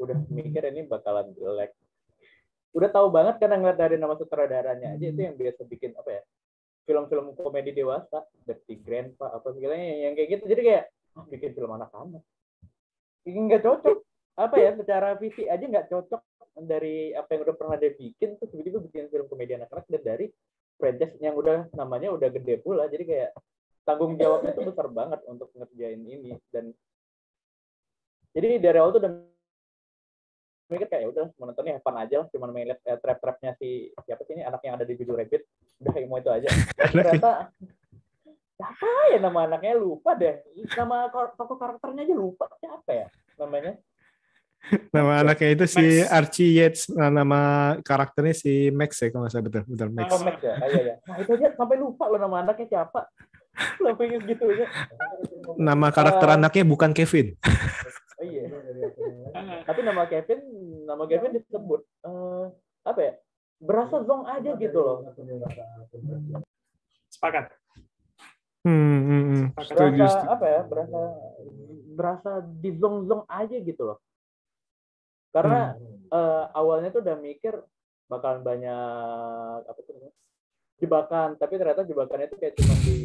udah 0.00 0.16
mikir 0.32 0.64
ini 0.72 0.88
bakalan 0.88 1.36
jelek. 1.36 1.76
Udah 2.72 2.88
tahu 2.90 3.12
banget 3.12 3.38
karena 3.38 3.60
ngeliat 3.60 3.78
dari 3.78 3.96
nama 4.00 4.16
sutradaranya 4.16 4.96
aja 4.96 5.04
itu 5.04 5.20
yang 5.20 5.36
biasa 5.36 5.60
bikin 5.68 5.92
apa 5.94 6.10
ya 6.10 6.22
film-film 6.86 7.34
komedi 7.34 7.76
dewasa, 7.76 8.24
Dirty 8.46 8.78
Grandpa 8.80 9.36
apa 9.36 9.52
segala 9.52 9.76
yang 9.76 10.16
kayak 10.16 10.38
gitu. 10.38 10.44
Jadi 10.48 10.62
kayak 10.64 10.84
bikin 11.24 11.56
film 11.56 11.72
anak-anak. 11.72 12.20
Ini 13.24 13.38
nggak 13.48 13.62
cocok. 13.64 13.98
Apa 14.36 14.56
ya 14.60 14.76
secara 14.76 15.16
visi 15.16 15.48
aja 15.48 15.64
nggak 15.64 15.88
cocok 15.88 16.20
dari 16.56 17.12
apa 17.12 17.36
yang 17.36 17.48
udah 17.48 17.56
pernah 17.56 17.76
dia 17.76 17.92
bikin 17.92 18.36
terus 18.40 18.48
tiba-tiba 18.52 18.80
bikin 18.84 19.08
film 19.12 19.28
komedi 19.28 19.56
anak-anak 19.56 19.88
dan 19.92 20.02
dari 20.04 20.26
franchise 20.76 21.16
yang 21.20 21.36
udah 21.36 21.68
namanya 21.72 22.12
udah 22.12 22.28
gede 22.28 22.60
pula. 22.60 22.84
Jadi 22.88 23.04
kayak 23.08 23.30
tanggung 23.88 24.16
jawabnya 24.20 24.52
itu 24.52 24.62
besar 24.64 24.86
banget 24.92 25.20
untuk 25.24 25.48
ngerjain 25.56 26.00
ini. 26.04 26.36
Dan 26.52 26.72
jadi 28.36 28.60
dari 28.60 28.76
awal 28.76 28.92
tuh 28.92 29.00
udah 29.04 29.12
mikir 30.66 30.90
kayak 30.90 31.02
ya 31.06 31.08
udah 31.14 31.26
mau 31.40 31.48
nontonnya 31.48 31.80
fun 31.80 31.96
aja 31.96 32.24
lah. 32.24 32.26
Cuma 32.28 32.52
main 32.52 32.68
eh, 32.72 32.98
trap 33.00 33.18
trapnya 33.20 33.56
si 33.56 33.88
siapa 34.04 34.22
sih 34.28 34.36
ini? 34.36 34.44
Anak 34.44 34.60
yang 34.64 34.76
ada 34.76 34.84
di 34.84 34.96
Jojo 35.00 35.16
Rabbit. 35.16 35.42
Udah 35.80 35.92
mau 36.08 36.20
itu 36.20 36.30
aja. 36.32 36.48
Ternyata 36.92 37.52
apa 38.56 38.88
ya 39.12 39.18
nama 39.20 39.44
anaknya? 39.44 39.76
Lupa 39.76 40.16
deh. 40.16 40.40
Nama 40.72 41.12
tokoh 41.12 41.56
karakternya 41.60 42.08
aja 42.08 42.14
lupa. 42.16 42.48
Siapa 42.56 42.90
ya 42.92 43.06
namanya? 43.36 43.76
Nama 44.90 45.22
anaknya 45.22 45.48
itu 45.54 45.66
si 45.70 45.84
Max. 46.02 46.10
Archie 46.10 46.50
Yates, 46.58 46.82
nah, 46.90 47.06
nama 47.06 47.40
karakternya 47.86 48.34
si 48.34 48.72
Max 48.74 48.98
ya 48.98 49.14
kalau 49.14 49.22
nggak 49.28 49.32
salah. 49.32 49.44
Betul, 49.46 49.62
betul 49.70 49.88
Max. 49.94 50.08
Oh, 50.10 50.20
Max 50.26 50.36
ya? 50.42 50.54
Ah, 50.58 50.68
iya 50.72 50.82
ya 50.82 50.94
nah 51.06 51.16
itu 51.22 51.30
aja 51.38 51.48
sampai 51.54 51.76
lupa 51.78 52.04
loh 52.10 52.18
nama 52.18 52.36
anaknya 52.42 52.66
siapa. 52.66 53.06
Sampai 53.80 54.12
gitu 54.12 54.44
aja. 54.52 54.66
Nama 55.56 55.88
karakter 55.88 56.28
Ah. 56.28 56.36
anaknya 56.36 56.64
bukan 56.68 56.92
Kevin. 56.92 57.32
oh, 58.20 58.24
iya. 58.28 58.52
Tapi 59.64 59.80
nama 59.80 60.04
Kevin 60.04 60.40
nama 60.84 61.04
Kevin 61.08 61.40
disebut 61.40 61.80
eh, 62.04 62.44
apa 62.84 63.00
ya? 63.00 63.12
Berasa 63.56 64.04
zong 64.04 64.28
aja 64.28 64.52
gitu 64.60 64.76
loh. 64.76 65.08
Sepakat. 67.08 67.48
Hmm, 68.66 68.98
hmm, 68.98 69.22
hmm. 69.30 69.46
Setuju, 69.62 69.94
berasa 69.94 70.18
setuju. 70.18 70.34
apa 70.34 70.46
ya 70.50 70.60
berasa 70.66 71.00
berasa 71.94 72.30
di 72.42 72.70
zong 72.74 73.06
zong 73.06 73.22
aja 73.30 73.56
gitu 73.62 73.82
loh 73.94 73.98
karena 75.30 75.78
eh, 76.10 76.44
awalnya 76.50 76.90
tuh 76.90 77.06
udah 77.06 77.16
mikir 77.22 77.54
bakalan 78.10 78.42
banyak 78.42 79.60
apa 79.70 79.80
tuh 79.86 79.92
namanya, 79.94 80.14
jebakan 80.82 81.28
tapi 81.38 81.52
ternyata 81.62 81.82
jebakannya 81.86 82.26
itu 82.26 82.36
kayak 82.42 82.54
cuma 82.58 82.74
di 82.82 82.98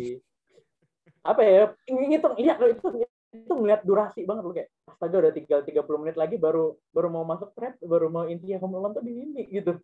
apa 1.21 1.41
ya 1.45 1.63
ngitung 1.85 2.35
iya 2.41 2.57
kalau 2.57 2.71
itu 2.73 2.87
itu 3.31 3.53
ngeliat 3.53 3.81
durasi 3.85 4.25
banget 4.25 4.43
loh 4.43 4.55
kayak 4.57 4.69
astaga 4.89 5.15
udah 5.29 5.33
tinggal 5.33 5.59
30 5.61 6.01
menit 6.01 6.17
lagi 6.17 6.35
baru 6.41 6.73
baru 6.89 7.07
mau 7.13 7.23
masuk 7.23 7.53
trap 7.53 7.77
baru 7.85 8.09
mau 8.09 8.25
intinya 8.25 8.57
home 8.59 8.81
alone 8.81 8.97
tuh 8.97 9.05
di 9.05 9.13
ini 9.13 9.45
gitu 9.53 9.77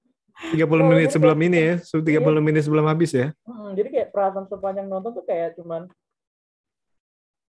30 0.53 0.89
menit 0.89 1.09
sebelum 1.09 1.37
ini 1.41 1.57
ya, 1.57 1.73
30 1.81 2.45
menit 2.45 2.61
sebelum 2.65 2.85
habis 2.85 3.11
ya. 3.13 3.33
Hmm, 3.43 3.73
jadi 3.73 3.89
kayak 3.89 4.09
perasaan 4.13 4.45
sepanjang 4.45 4.85
nonton 4.85 5.17
tuh 5.17 5.25
kayak 5.25 5.57
cuman 5.57 5.89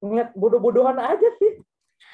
ngeliat 0.03 0.35
bodoh-bodohan 0.35 0.99
aja 0.99 1.31
sih 1.39 1.63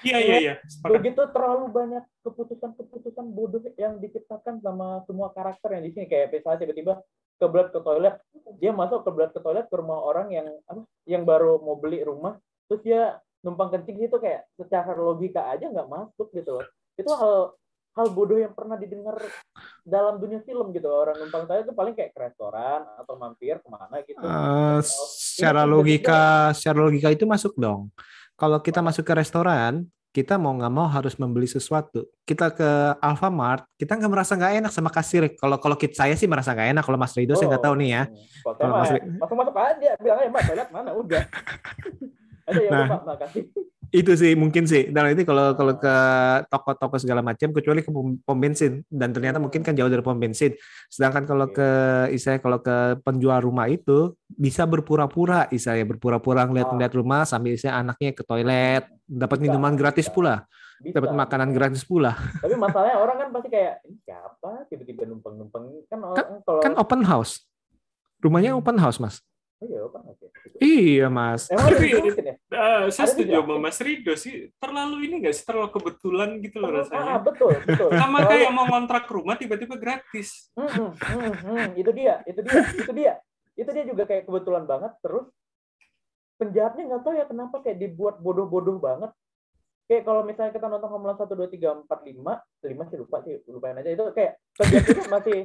Iya 0.07 0.19
iya 0.23 0.37
iya. 0.39 0.55
Begitu 0.87 1.19
terlalu 1.35 1.75
banyak 1.75 2.05
keputusan-keputusan 2.23 3.27
bodoh 3.35 3.63
yang 3.75 3.99
diciptakan 3.99 4.63
sama 4.63 5.03
semua 5.11 5.35
karakter 5.35 5.75
yang 5.75 5.83
di 5.83 5.91
sini 5.91 6.07
kayak 6.07 6.31
misalnya 6.31 6.63
tiba-tiba 6.63 7.03
kebelat 7.39 7.69
ke 7.75 7.81
toilet 7.83 8.15
dia 8.59 8.71
masuk 8.75 9.03
kebelat 9.07 9.31
ke 9.35 9.41
toilet 9.43 9.67
ke 9.67 9.75
rumah 9.75 9.99
orang 10.03 10.31
yang 10.31 10.47
apa 10.67 10.83
yang 11.07 11.23
baru 11.23 11.63
mau 11.63 11.79
beli 11.79 12.03
rumah 12.03 12.39
terus 12.67 12.83
dia 12.83 13.19
numpang 13.47 13.71
kencing 13.71 13.99
gitu 14.03 14.19
kayak 14.19 14.47
secara 14.59 14.91
logika 14.99 15.47
aja 15.51 15.71
nggak 15.71 15.87
masuk 15.87 16.31
gitu 16.35 16.59
loh 16.59 16.67
itu 16.99 17.11
hal 17.15 17.55
hal 17.99 18.09
bodoh 18.09 18.39
yang 18.39 18.55
pernah 18.55 18.75
didengar 18.75 19.19
dalam 19.83 20.17
dunia 20.17 20.39
film 20.41 20.71
gitu 20.71 20.87
orang 20.87 21.19
numpang 21.19 21.45
toilet 21.45 21.67
itu 21.67 21.75
paling 21.75 21.93
kayak 21.93 22.11
ke 22.11 22.21
restoran 22.23 22.87
atau 22.95 23.15
mampir 23.15 23.59
ke 23.59 23.69
mana 23.69 23.99
gitu 24.01 24.19
Eh, 24.19 24.81
secara 25.35 25.63
logika, 25.65 26.23
secara 26.53 26.79
logika 26.81 27.09
itu 27.11 27.25
masuk 27.25 27.53
dong. 27.55 27.91
Kalau 28.35 28.59
kita 28.59 28.79
masuk 28.79 29.03
ke 29.03 29.13
restoran, 29.13 29.83
kita 30.09 30.35
mau 30.35 30.51
nggak 30.53 30.71
mau 30.71 30.87
harus 30.87 31.15
membeli 31.15 31.45
sesuatu. 31.45 32.07
Kita 32.23 32.51
ke 32.51 32.71
Alfamart, 32.99 33.67
kita 33.75 33.93
nggak 33.93 34.09
merasa 34.09 34.33
nggak 34.35 34.53
enak 34.63 34.73
sama 34.73 34.89
kasir. 34.89 35.27
Kalau 35.35 35.59
kalau 35.59 35.75
kita 35.75 35.95
saya 35.97 36.15
sih 36.15 36.25
merasa 36.25 36.55
nggak 36.55 36.71
enak. 36.73 36.83
Kalau 36.83 36.97
Mas 36.97 37.13
Rido 37.13 37.35
saya 37.35 37.51
nggak 37.51 37.65
tahu 37.65 37.75
nih 37.77 37.91
ya. 37.91 38.03
Kalau 38.41 38.55
Kalau 38.57 38.73
mah, 38.73 38.81
masuk- 38.87 39.05
masuk 39.19 39.37
masuk 39.37 39.57
aja, 39.57 39.91
bilang 39.99 40.19
aja 40.19 40.31
mbak 40.31 40.43
toilet 40.45 40.69
mana 40.71 40.91
udah. 40.93 41.23
Ada 42.49 42.61
ya 42.61 42.71
Nah. 42.71 42.87
mbak, 42.87 43.01
makasih. 43.05 43.45
Itu 43.89 44.13
sih 44.13 44.37
mungkin 44.37 44.69
sih. 44.69 44.93
Dan 44.93 45.17
itu 45.17 45.25
kalau 45.25 45.57
kalau 45.57 45.75
ke 45.81 45.97
toko-toko 46.53 47.01
segala 47.01 47.25
macam, 47.25 47.49
kecuali 47.57 47.81
ke 47.81 47.89
pom, 47.89 48.39
bensin. 48.39 48.85
Dan 48.89 49.17
ternyata 49.17 49.41
mungkin 49.41 49.65
kan 49.65 49.73
jauh 49.73 49.89
dari 49.89 50.05
pom 50.05 50.21
bensin. 50.21 50.53
Sedangkan 50.93 51.25
kalau 51.25 51.49
ke 51.49 51.69
istilahnya 52.13 52.43
kalau 52.45 52.59
ke 52.61 53.01
penjual 53.01 53.41
rumah 53.41 53.65
itu 53.73 54.13
bisa 54.29 54.69
berpura-pura, 54.69 55.49
istilahnya 55.49 55.89
berpura-pura 55.89 56.45
ngeliat-ngeliat 56.45 56.93
rumah 56.93 57.25
sambil 57.25 57.57
istilahnya 57.57 57.81
anaknya 57.81 58.11
ke 58.13 58.23
toilet, 58.29 58.85
dapat 59.09 59.39
minuman 59.41 59.73
gratis 59.73 60.13
pula, 60.13 60.45
Bisa. 60.85 61.01
dapat 61.01 61.17
makanan 61.17 61.49
gratis 61.57 61.81
pula. 61.81 62.13
Tapi 62.45 62.55
masalahnya 62.61 63.01
orang 63.01 63.17
kan 63.25 63.29
pasti 63.33 63.49
kayak 63.49 63.75
ini 63.89 63.97
siapa 64.05 64.69
tiba-tiba 64.69 65.09
numpang-numpang 65.09 65.65
kan 65.89 65.99
orang 66.05 66.45
kalau 66.45 66.61
Kan 66.61 66.77
open 66.77 67.03
house. 67.09 67.49
Rumahnya 68.21 68.53
open 68.53 68.77
house, 68.77 69.01
Mas. 69.01 69.23
oh 69.59 69.67
iya 69.67 69.83
apa 69.83 69.99
oke. 70.07 70.18
Iya, 70.59 71.07
Mas. 71.07 71.47
Emang 71.47 71.71
Tapi- 71.71 71.89
ya? 71.89 72.35
Eh, 72.37 72.83
saya 72.91 73.07
Ada 73.07 73.11
setuju 73.11 73.33
sama 73.37 73.55
Mas 73.59 73.79
Rido 73.79 74.13
sih. 74.15 74.51
Terlalu 74.57 74.97
ini 75.07 75.15
nggak 75.23 75.35
sih? 75.35 75.45
Terlalu 75.45 75.71
kebetulan 75.71 76.29
gitu 76.39 76.57
loh 76.59 76.69
Ah, 76.69 76.77
rasanya. 76.83 77.15
betul, 77.19 77.55
betul. 77.63 77.89
Sama 77.93 78.19
Terlalu- 78.19 78.31
kayak 78.35 78.51
mau 78.51 78.67
ngontrak 78.67 79.05
rumah 79.07 79.35
tiba-tiba 79.35 79.75
gratis. 79.75 80.51
Hmm, 80.53 80.67
hmm, 80.67 80.91
hmm, 80.93 81.33
hmm, 81.39 81.69
itu 81.75 81.91
dia, 81.93 82.15
itu 82.25 82.41
dia, 82.41 82.61
itu 82.75 82.93
dia. 82.93 83.13
Itu 83.55 83.71
dia 83.71 83.85
juga 83.85 84.03
kayak 84.05 84.23
kebetulan 84.25 84.65
banget 84.65 84.93
terus 84.99 85.27
penjahatnya 86.37 86.83
nggak 86.87 87.03
tahu 87.03 87.15
ya 87.15 87.25
kenapa 87.27 87.57
kayak 87.61 87.79
dibuat 87.79 88.17
bodoh-bodoh 88.19 88.79
banget. 88.79 89.11
Kayak 89.85 90.05
kalau 90.05 90.21
misalnya 90.23 90.53
kita 90.53 90.69
nonton 90.69 90.87
Homeland 90.87 91.19
1 91.19 91.33
2 91.33 91.49
3 91.49 91.73
4 91.75 92.01
5, 92.05 92.39
5 92.61 92.85
sih 92.87 92.99
lupa 92.99 93.17
sih, 93.25 93.41
lupain 93.49 93.75
aja 93.75 93.89
itu 93.89 94.05
kayak 94.13 94.37
penjahat 94.55 94.85
itu 94.87 95.03
masih 95.09 95.39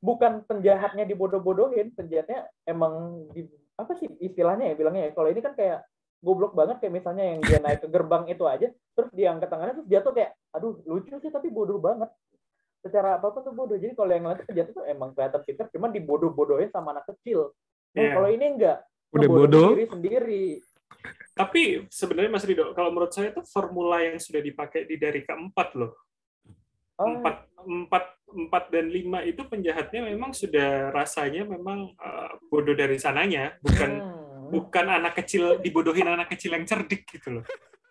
bukan 0.00 0.32
penjahatnya 0.42 1.04
dibodoh-bodohin, 1.04 1.92
penjahatnya 1.92 2.50
emang 2.64 3.22
di 3.30 3.46
apa 3.82 3.92
sih 3.98 4.08
istilahnya 4.18 4.70
ya 4.70 4.74
bilangnya 4.78 5.02
ya. 5.08 5.12
Kalau 5.12 5.28
ini 5.28 5.40
kan 5.42 5.54
kayak 5.58 5.82
goblok 6.22 6.54
banget 6.54 6.78
kayak 6.78 6.94
misalnya 7.02 7.24
yang 7.34 7.38
dia 7.42 7.58
naik 7.58 7.82
ke 7.82 7.88
gerbang 7.90 8.30
itu 8.30 8.46
aja 8.46 8.70
terus 8.94 9.10
dia 9.10 9.34
angkat 9.34 9.50
tangannya 9.50 9.74
terus 9.82 9.88
jatuh 9.90 10.12
kayak 10.14 10.30
aduh 10.54 10.78
lucu 10.86 11.18
sih 11.18 11.34
tapi 11.34 11.50
bodoh 11.50 11.82
banget 11.82 12.06
secara 12.78 13.18
apa 13.18 13.34
apa 13.34 13.42
tuh 13.42 13.50
bodoh 13.50 13.74
jadi 13.74 13.90
kalau 13.98 14.14
yang 14.14 14.30
lain 14.30 14.38
tuh 14.38 14.46
penjahat 14.46 14.70
tuh 14.70 14.86
emang 14.86 15.10
kelihatan 15.18 15.42
pintar 15.42 15.66
cuman 15.74 15.90
dibodoh-bodohin 15.90 16.70
sama 16.70 16.94
anak 16.94 17.10
kecil 17.10 17.50
Nah, 17.92 18.00
Iya. 18.00 18.12
kalau 18.16 18.28
ini 18.32 18.46
enggak 18.56 18.78
Udah 19.12 19.28
bodoh. 19.28 19.68
diri 19.76 19.84
sendiri 19.90 20.44
Tapi 21.32 21.88
sebenarnya 21.88 22.28
Mas 22.28 22.44
Rido, 22.44 22.76
kalau 22.76 22.92
menurut 22.92 23.12
saya 23.12 23.32
itu 23.32 23.40
formula 23.48 24.04
yang 24.04 24.20
sudah 24.20 24.40
dipakai 24.40 24.84
di 24.84 25.00
dari 25.00 25.24
keempat 25.24 25.72
loh. 25.80 25.96
Oh, 27.02 27.18
empat 27.18 27.36
empat 27.62 28.04
empat 28.32 28.64
dan 28.72 28.86
lima 28.88 29.20
itu 29.22 29.42
penjahatnya 29.44 30.08
memang 30.08 30.32
sudah 30.32 30.94
rasanya 30.94 31.44
memang 31.44 31.92
uh, 31.98 32.38
bodoh 32.48 32.72
dari 32.72 32.96
sananya, 32.96 33.58
bukan 33.60 33.90
hmm. 34.00 34.48
bukan 34.54 34.86
anak 34.88 35.18
kecil 35.20 35.60
dibodohin 35.60 36.08
anak 36.08 36.32
kecil 36.32 36.54
yang 36.56 36.64
cerdik 36.64 37.04
gitu 37.10 37.40
loh, 37.40 37.44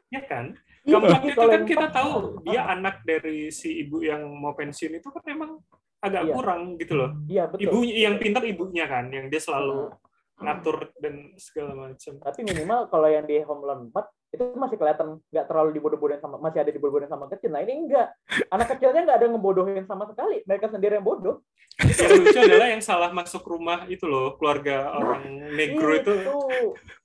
ya 0.09 0.23
kan? 0.25 0.55
Iya, 0.81 0.97
Keempat 0.97 1.21
itu 1.29 1.41
kan 1.45 1.63
kita 1.69 1.87
tahu 1.93 2.41
dia 2.41 2.65
anak 2.65 3.05
dari 3.05 3.53
si 3.53 3.85
ibu 3.85 4.01
yang 4.01 4.25
mau 4.25 4.57
pensiun 4.57 4.97
itu 4.97 5.13
kan 5.13 5.21
memang 5.29 5.61
agak 6.01 6.25
Iya. 6.25 6.33
kurang 6.33 6.61
gitu 6.81 6.93
loh. 6.97 7.09
Iya 7.29 7.43
betul. 7.45 7.69
Ibunya 7.69 7.95
yang 8.09 8.15
pintar 8.17 8.41
ibunya 8.41 8.85
kan, 8.89 9.13
yang 9.13 9.29
dia 9.29 9.37
selalu 9.37 9.93
ngatur 10.41 10.89
dan 10.97 11.37
segala 11.37 11.77
macam. 11.77 12.13
Tapi 12.17 12.39
minimal 12.41 12.89
kalau 12.89 13.07
yang 13.13 13.29
di 13.29 13.37
Home 13.45 13.61
Alone 13.61 13.93
4 13.93 14.20
itu 14.31 14.43
masih 14.55 14.79
kelihatan 14.79 15.19
nggak 15.27 15.45
terlalu 15.51 15.69
dibodoh-bodohin 15.75 16.23
sama 16.23 16.39
masih 16.39 16.63
ada 16.63 16.71
dibodoh-bodohin 16.71 17.11
sama 17.11 17.27
kecil. 17.27 17.51
Nah 17.51 17.61
ini 17.67 17.83
enggak. 17.83 18.15
Anak 18.47 18.67
kecilnya 18.71 19.03
nggak 19.03 19.19
ada 19.19 19.27
ngebodohin 19.27 19.83
sama 19.83 20.07
sekali. 20.07 20.39
Mereka 20.47 20.71
sendiri 20.71 20.95
yang 20.95 21.05
bodoh. 21.05 21.43
Yang 21.79 22.11
lucu 22.19 22.39
adalah 22.39 22.67
yang 22.67 22.83
salah 22.83 23.09
masuk 23.15 23.43
rumah 23.47 23.87
itu 23.87 24.03
loh, 24.03 24.35
keluarga 24.35 24.91
orang 24.91 25.55
negro 25.55 25.95
itu 25.95 26.13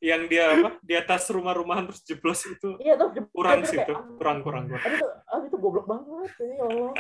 yang 0.03 0.27
dia 0.27 0.59
apa 0.59 0.77
di 0.83 0.95
atas 0.99 1.31
rumah-rumahan 1.31 1.87
terus 1.87 2.03
jeblos 2.03 2.43
itu 2.45 2.75
Iya 2.83 2.99
tuh. 2.99 3.15
kurang 3.31 3.63
itu 3.63 3.73
sih 3.73 3.79
itu, 3.79 3.95
kurang 4.19 4.43
kurang 4.43 4.65
kurang. 4.69 4.83
Aduh, 4.85 4.99
tuh, 5.01 5.11
aduh 5.33 5.47
itu 5.49 5.57
goblok 5.63 5.87
banget 5.87 6.31
ya 6.43 6.67
Allah. 6.67 6.93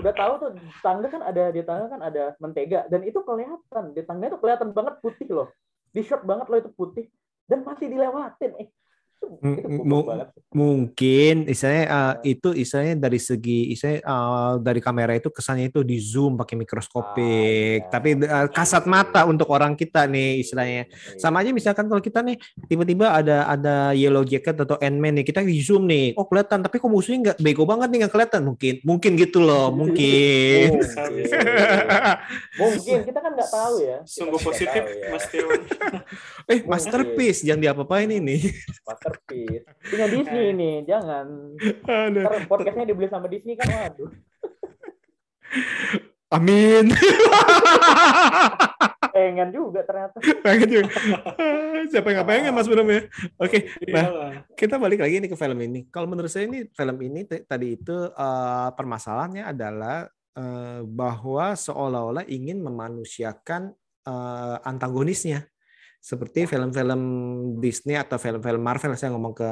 Udah 0.00 0.14
tahu 0.16 0.32
tuh 0.40 0.50
di 0.56 0.64
tangga 0.80 1.06
kan 1.12 1.22
ada 1.22 1.44
di 1.52 1.60
tangga 1.62 1.86
kan 1.92 2.00
ada 2.02 2.24
mentega 2.40 2.80
dan 2.88 3.00
itu 3.04 3.18
kelihatan 3.22 3.84
di 3.92 4.02
tangga 4.02 4.24
itu 4.32 4.38
kelihatan 4.40 4.68
banget 4.72 4.94
putih 5.04 5.28
loh. 5.30 5.48
Di 5.92 6.00
shot 6.02 6.24
banget 6.24 6.48
loh 6.48 6.58
itu 6.58 6.70
putih 6.72 7.06
dan 7.46 7.62
masih 7.62 7.86
dilewatin. 7.92 8.52
Eh, 8.58 8.68
banget. 9.20 10.28
Mungkin 10.50 11.34
istilahnya 11.46 11.86
uh, 11.86 12.14
itu 12.26 12.50
istilahnya 12.56 12.96
dari 12.98 13.20
segi 13.22 13.70
istilahnya 13.70 14.02
uh, 14.02 14.54
dari 14.58 14.80
kamera 14.82 15.14
itu 15.14 15.30
kesannya 15.30 15.70
itu 15.70 15.86
di 15.86 16.02
zoom 16.02 16.34
pakai 16.34 16.58
mikroskopik, 16.58 17.10
Ah, 17.10 17.86
iya. 17.86 17.90
tapi 17.92 18.08
uh, 18.18 18.46
kasat 18.50 18.84
mata 18.90 19.24
untuk 19.28 19.46
orang 19.52 19.78
kita 19.78 20.10
nih 20.10 20.42
istilahnya. 20.42 20.90
Iya. 20.90 21.20
Sama 21.22 21.44
aja 21.44 21.50
misalkan 21.54 21.86
kalau 21.86 22.02
kita 22.02 22.20
nih 22.24 22.36
tiba-tiba 22.66 23.14
ada 23.14 23.46
ada 23.46 23.76
yellow 23.94 24.26
jacket 24.26 24.58
atau 24.58 24.76
Ant-Man 24.80 25.22
nih, 25.22 25.24
kita 25.26 25.44
di 25.44 25.60
zoom 25.62 25.86
nih, 25.86 26.18
oh 26.18 26.26
kelihatan, 26.26 26.66
tapi 26.66 26.82
kok 26.82 26.90
musuhnya 26.90 27.18
nggak 27.30 27.38
bego 27.38 27.62
banget 27.68 27.88
nih 27.92 27.98
nggak 28.06 28.12
kelihatan, 28.12 28.42
mungkin 28.44 28.74
mungkin 28.82 29.10
gitu 29.16 29.38
loh, 29.44 29.70
mungkin. 29.80 30.80
Bisa. 30.80 31.02
Mungkin 32.58 32.98
kita 33.06 33.18
kan 33.22 33.32
nggak 33.36 33.50
tahu 33.50 33.74
ya. 33.84 33.98
Kita 34.02 34.10
Sungguh 34.10 34.40
kan 34.40 34.46
positif 34.50 34.82
tahu 34.82 34.98
ya. 34.98 35.08
Mas 35.12 35.24
Tiawan. 35.30 35.60
eh 36.52 36.60
masterpiece, 36.66 37.40
jangan 37.46 37.60
diapa-apain 37.62 38.10
ini. 38.10 38.50
Masterpiece. 39.10 39.66
Punya 39.90 40.06
Disney 40.06 40.42
Eh. 40.46 40.50
ini, 40.54 40.70
jangan. 40.86 41.26
Aduh. 41.82 42.22
Ntar 42.22 42.46
podcastnya 42.46 42.86
dibeli 42.86 43.10
sama 43.10 43.26
Disney 43.26 43.58
kan, 43.58 43.66
waduh. 43.66 44.10
Amin. 46.30 46.94
Pengen 49.10 49.50
juga 49.50 49.82
ternyata. 49.82 50.14
Pengen 50.46 50.68
juga. 50.70 50.94
Siapa 51.90 52.06
yang 52.06 52.22
nggak 52.22 52.28
pengen 52.30 52.52
Mas 52.54 52.70
Bram 52.70 52.86
ya? 52.86 53.00
Oke, 53.34 53.66
nah 53.90 54.06
Iyalah. 54.06 54.32
kita 54.54 54.78
balik 54.78 55.02
lagi 55.02 55.18
nih 55.18 55.26
ke 55.26 55.34
film 55.34 55.58
ini. 55.58 55.90
Kalau 55.90 56.06
menurut 56.06 56.30
saya 56.30 56.46
ini 56.46 56.70
film 56.70 56.96
ini 57.02 57.26
tadi 57.26 57.74
itu 57.74 57.96
eh, 58.14 58.68
permasalahannya 58.78 59.42
adalah 59.42 60.06
eh, 60.38 60.80
bahwa 60.86 61.58
seolah-olah 61.58 62.30
ingin 62.30 62.62
memanusiakan 62.62 63.74
antagonisnya. 64.64 65.46
Seperti 66.00 66.48
film-film 66.48 67.02
Disney 67.60 67.92
atau 67.92 68.16
film-film 68.16 68.56
Marvel 68.56 68.96
saya 68.96 69.12
ngomong 69.12 69.36
ke 69.36 69.44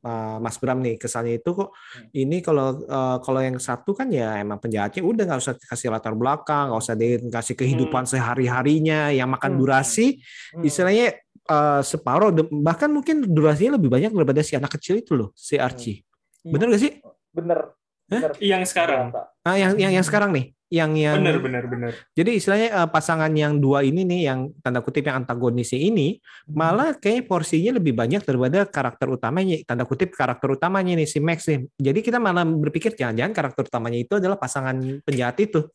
eh, 0.00 0.36
Mas 0.38 0.54
Bram 0.56 0.78
nih 0.78 0.94
kesannya 0.96 1.42
itu 1.42 1.50
kok 1.50 1.74
ini 2.14 2.38
kalau 2.38 2.78
eh, 2.78 3.16
kalau 3.26 3.42
yang 3.42 3.58
satu 3.58 3.90
kan 3.90 4.06
ya 4.08 4.38
emang 4.38 4.62
penjahatnya 4.62 5.02
udah 5.02 5.26
nggak 5.26 5.40
usah 5.42 5.58
kasih 5.58 5.90
latar 5.90 6.14
belakang 6.14 6.70
nggak 6.70 6.78
usah 6.78 6.94
dikasih 6.94 7.58
kehidupan 7.58 8.06
sehari-harinya 8.06 9.10
yang 9.10 9.26
makan 9.26 9.58
Hmm. 9.58 9.60
durasi 9.60 10.22
Hmm. 10.54 10.62
istilahnya 10.62 11.18
eh, 11.42 11.80
separuh 11.82 12.30
bahkan 12.54 12.86
mungkin 12.86 13.26
durasinya 13.26 13.74
lebih 13.74 13.90
banyak 13.90 14.14
daripada 14.14 14.46
si 14.46 14.54
anak 14.54 14.78
kecil 14.78 15.02
itu 15.02 15.18
loh 15.18 15.34
si 15.34 15.58
Archie 15.58 16.06
Iya. 16.46 16.54
bener 16.54 16.66
gak 16.70 16.82
sih 16.86 16.92
Bener. 17.34 17.58
Bener. 18.06 18.30
Yang 18.38 18.62
sekarang. 18.70 19.10
Ah 19.42 19.56
yang 19.58 19.74
yang 19.78 19.92
yang 19.94 20.06
sekarang 20.06 20.30
nih 20.30 20.56
yang 20.66 20.98
yang 20.98 21.22
Benar 21.22 21.38
benar 21.38 21.64
benar. 21.70 21.92
jadi 22.10 22.42
istilahnya 22.42 22.68
eh, 22.74 22.88
pasangan 22.90 23.30
yang 23.30 23.62
dua 23.62 23.86
ini 23.86 24.02
nih 24.02 24.20
yang 24.26 24.50
tanda 24.58 24.82
kutip 24.82 25.06
yang 25.06 25.22
antagonisnya 25.22 25.78
ini 25.78 26.18
malah 26.50 26.98
kayak 26.98 27.30
porsinya 27.30 27.78
lebih 27.78 27.94
banyak 27.94 28.26
daripada 28.26 28.66
karakter 28.66 29.06
utamanya 29.06 29.62
tanda 29.62 29.86
kutip 29.86 30.10
karakter 30.10 30.58
utamanya 30.58 30.98
nih 30.98 31.06
si 31.06 31.22
Max 31.22 31.46
nih 31.46 31.70
jadi 31.78 31.98
kita 32.02 32.18
malah 32.18 32.42
berpikir 32.42 32.98
jangan-jangan 32.98 33.30
karakter 33.30 33.62
utamanya 33.62 33.98
itu 34.02 34.18
adalah 34.18 34.34
pasangan 34.34 34.74
penjahat 35.06 35.38
itu 35.38 35.70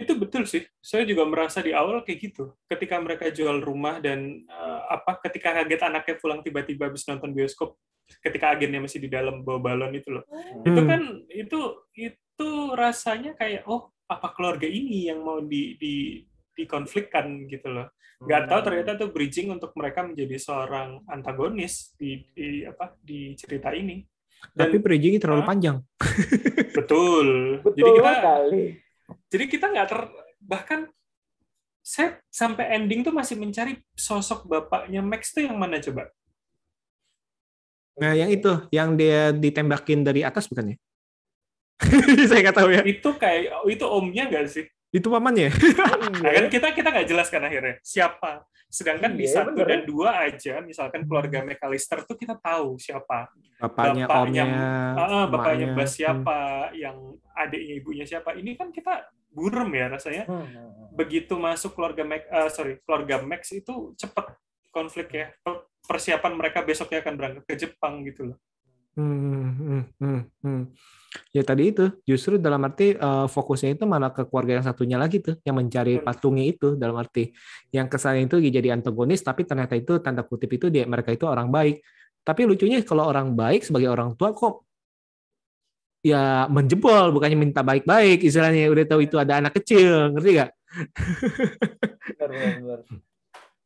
Itu 0.00 0.16
betul 0.16 0.48
sih. 0.48 0.64
Saya 0.80 1.04
juga 1.04 1.28
merasa 1.28 1.60
di 1.60 1.76
awal 1.76 2.00
kayak 2.00 2.18
gitu. 2.24 2.56
Ketika 2.64 2.96
mereka 2.96 3.28
jual 3.28 3.60
rumah 3.60 4.00
dan 4.00 4.48
eh, 4.48 4.82
apa 4.88 5.20
ketika 5.28 5.52
kaget 5.60 5.84
anaknya 5.84 6.16
pulang 6.16 6.40
tiba-tiba 6.40 6.88
habis 6.88 7.04
nonton 7.04 7.36
bioskop 7.36 7.76
ketika 8.24 8.50
agennya 8.50 8.82
masih 8.82 8.98
di 8.98 9.06
dalam 9.12 9.44
bawa 9.44 9.60
balon 9.60 9.92
itu 9.94 10.08
loh. 10.10 10.24
Itu 10.64 10.80
Hmm. 10.80 10.88
kan 10.88 11.02
itu 11.28 11.60
itu 11.94 12.48
rasanya 12.74 13.36
kayak 13.36 13.68
oh 13.68 13.92
apa 14.08 14.32
keluarga 14.34 14.66
ini 14.66 15.06
yang 15.12 15.20
mau 15.22 15.38
di 15.44 15.76
di 15.76 16.24
dikonflikkan 16.56 17.46
gitu 17.46 17.68
loh. 17.70 17.92
Nggak 18.20 18.42
tahu 18.50 18.60
ternyata 18.66 18.90
itu 19.00 19.06
bridging 19.12 19.48
untuk 19.52 19.72
mereka 19.78 20.04
menjadi 20.04 20.36
seorang 20.36 21.00
antagonis 21.08 21.92
di, 21.96 22.20
di 22.34 22.64
apa 22.64 22.96
di 23.00 23.32
cerita 23.36 23.70
ini. 23.72 24.00
tapi 24.56 24.80
Dan 24.80 24.84
bridgingnya 24.84 25.20
terlalu 25.20 25.44
Hah? 25.44 25.50
panjang 25.52 25.76
betul. 26.72 27.28
Betul 27.64 27.76
Jadi 27.76 27.90
kita 27.92 28.10
sekali. 28.16 28.62
Jadi 29.28 29.44
kita 29.46 29.66
nggak 29.70 29.88
ter 29.88 30.00
bahkan 30.40 30.80
saya 31.80 32.20
sampai 32.28 32.76
ending 32.76 33.00
tuh 33.00 33.10
masih 33.10 33.40
mencari 33.40 33.80
sosok 33.96 34.44
bapaknya 34.46 35.00
Max 35.00 35.32
tuh 35.32 35.48
yang 35.48 35.56
mana 35.56 35.80
coba? 35.80 36.12
nah 38.00 38.16
yang 38.16 38.30
itu 38.32 38.52
yang 38.72 38.96
dia 38.96 39.28
ditembakin 39.34 40.00
dari 40.06 40.24
atas 40.24 40.48
bukan 40.48 40.72
ya 40.72 40.76
saya 42.30 42.40
nggak 42.48 42.56
tahu 42.56 42.70
ya 42.72 42.82
Itu 42.84 43.10
kayak 43.16 43.64
itu 43.68 43.84
omnya 43.88 44.24
nggak 44.28 44.44
sih? 44.48 44.64
itu 44.90 45.06
pamannya 45.06 45.48
Nah, 46.20 46.30
kan 46.34 46.46
kita 46.54 46.66
kita 46.74 46.88
nggak 46.90 47.08
jelas 47.08 47.28
kan 47.30 47.42
akhirnya 47.44 47.78
siapa. 47.80 48.42
Sedangkan 48.70 49.18
di 49.18 49.26
Iya, 49.26 49.42
satu 49.42 49.50
bener. 49.58 49.66
dan 49.66 49.80
dua 49.82 50.30
aja, 50.30 50.62
misalkan 50.62 51.02
keluarga 51.02 51.42
McAllister 51.42 52.06
tuh 52.06 52.14
kita 52.14 52.38
tahu 52.38 52.78
siapa. 52.78 53.26
bapaknya, 53.60 54.08
Bapaknya, 54.08 54.44
omnya 54.46 54.46
Ah, 54.96 55.26
bapaknya. 55.28 55.74
Bas 55.76 55.90
siapa, 55.92 56.38
yang 56.72 56.96
adiknya 57.34 57.74
ibunya 57.76 58.06
siapa. 58.06 58.32
Ini 58.32 58.56
kan 58.56 58.72
kita 58.72 59.04
burem 59.28 59.68
ya 59.74 59.90
rasanya. 59.90 60.24
Hmm, 60.24 60.40
hmm, 60.40 60.54
hmm. 60.54 60.86
Begitu 60.96 61.34
masuk 61.36 61.76
keluarga 61.76 62.06
Mac, 62.06 62.24
ah, 62.30 62.48
sorry 62.48 62.78
keluarga 62.86 63.20
Max 63.20 63.50
itu 63.50 63.92
cepet 63.98 64.26
konflik 64.70 65.10
ya. 65.12 65.28
Per- 65.42 65.66
Persiapan 65.80 66.38
mereka 66.38 66.62
besoknya 66.62 67.02
akan 67.02 67.14
berangkat 67.18 67.44
ke 67.44 67.54
Jepang 67.58 68.06
gitu 68.06 68.30
loh. 68.30 68.38
Hmm, 68.94 69.50
hmm, 69.58 69.82
hmm, 69.98 70.20
hmm. 70.40 70.62
Ya 71.34 71.42
tadi 71.42 71.74
itu 71.74 71.90
justru 72.06 72.38
dalam 72.38 72.62
arti 72.62 72.94
eh, 72.94 73.26
fokusnya 73.26 73.74
itu 73.74 73.82
malah 73.82 74.14
ke 74.14 74.22
keluarga 74.30 74.62
yang 74.62 74.66
satunya 74.66 74.94
lagi 74.94 75.18
tuh 75.18 75.34
yang 75.42 75.58
mencari 75.58 75.98
patungnya 75.98 76.46
itu 76.46 76.78
dalam 76.78 76.94
arti 76.94 77.34
yang 77.74 77.90
kesannya 77.90 78.30
itu 78.30 78.38
jadi 78.38 78.78
antagonis 78.78 79.18
tapi 79.26 79.42
ternyata 79.42 79.74
itu 79.74 79.98
tanda 79.98 80.22
kutip 80.22 80.54
itu 80.54 80.70
dia 80.70 80.86
mereka 80.86 81.10
itu 81.10 81.26
orang 81.26 81.50
baik. 81.50 81.82
Tapi 82.22 82.46
lucunya 82.46 82.78
kalau 82.86 83.10
orang 83.10 83.34
baik 83.34 83.66
sebagai 83.66 83.90
orang 83.90 84.14
tua 84.14 84.30
kok 84.30 84.62
ya 86.00 86.46
menjebol 86.48 87.12
bukannya 87.12 87.36
minta 87.36 87.60
baik-baik 87.60 88.24
istilahnya 88.24 88.70
udah 88.72 88.84
tahu 88.88 89.00
itu 89.04 89.16
ada 89.20 89.36
anak 89.42 89.52
kecil 89.60 90.14
ngerti 90.16 90.30
gak? 90.40 90.50
Bener. 92.20 92.80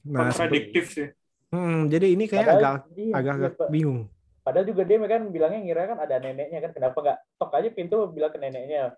Nah, 0.04 0.28
sih. 0.32 1.08
hmm, 1.52 1.88
jadi 1.88 2.06
ini 2.12 2.24
kayak 2.28 2.44
Padahal- 2.44 2.84
agak 2.88 3.16
agak, 3.16 3.34
agak 3.36 3.52
Pak. 3.56 3.68
bingung. 3.72 4.08
Padahal 4.44 4.68
juga 4.68 4.84
dia 4.84 5.00
kan 5.00 5.24
bilangnya 5.26 5.60
ngira 5.60 5.82
kan 5.88 5.98
ada 5.98 6.20
neneknya 6.20 6.60
kan 6.60 6.70
kenapa 6.70 6.96
nggak 7.00 7.18
tok 7.34 7.50
aja 7.50 7.68
pintu 7.72 7.96
bilang 8.12 8.28
ke 8.28 8.36
neneknya 8.36 8.92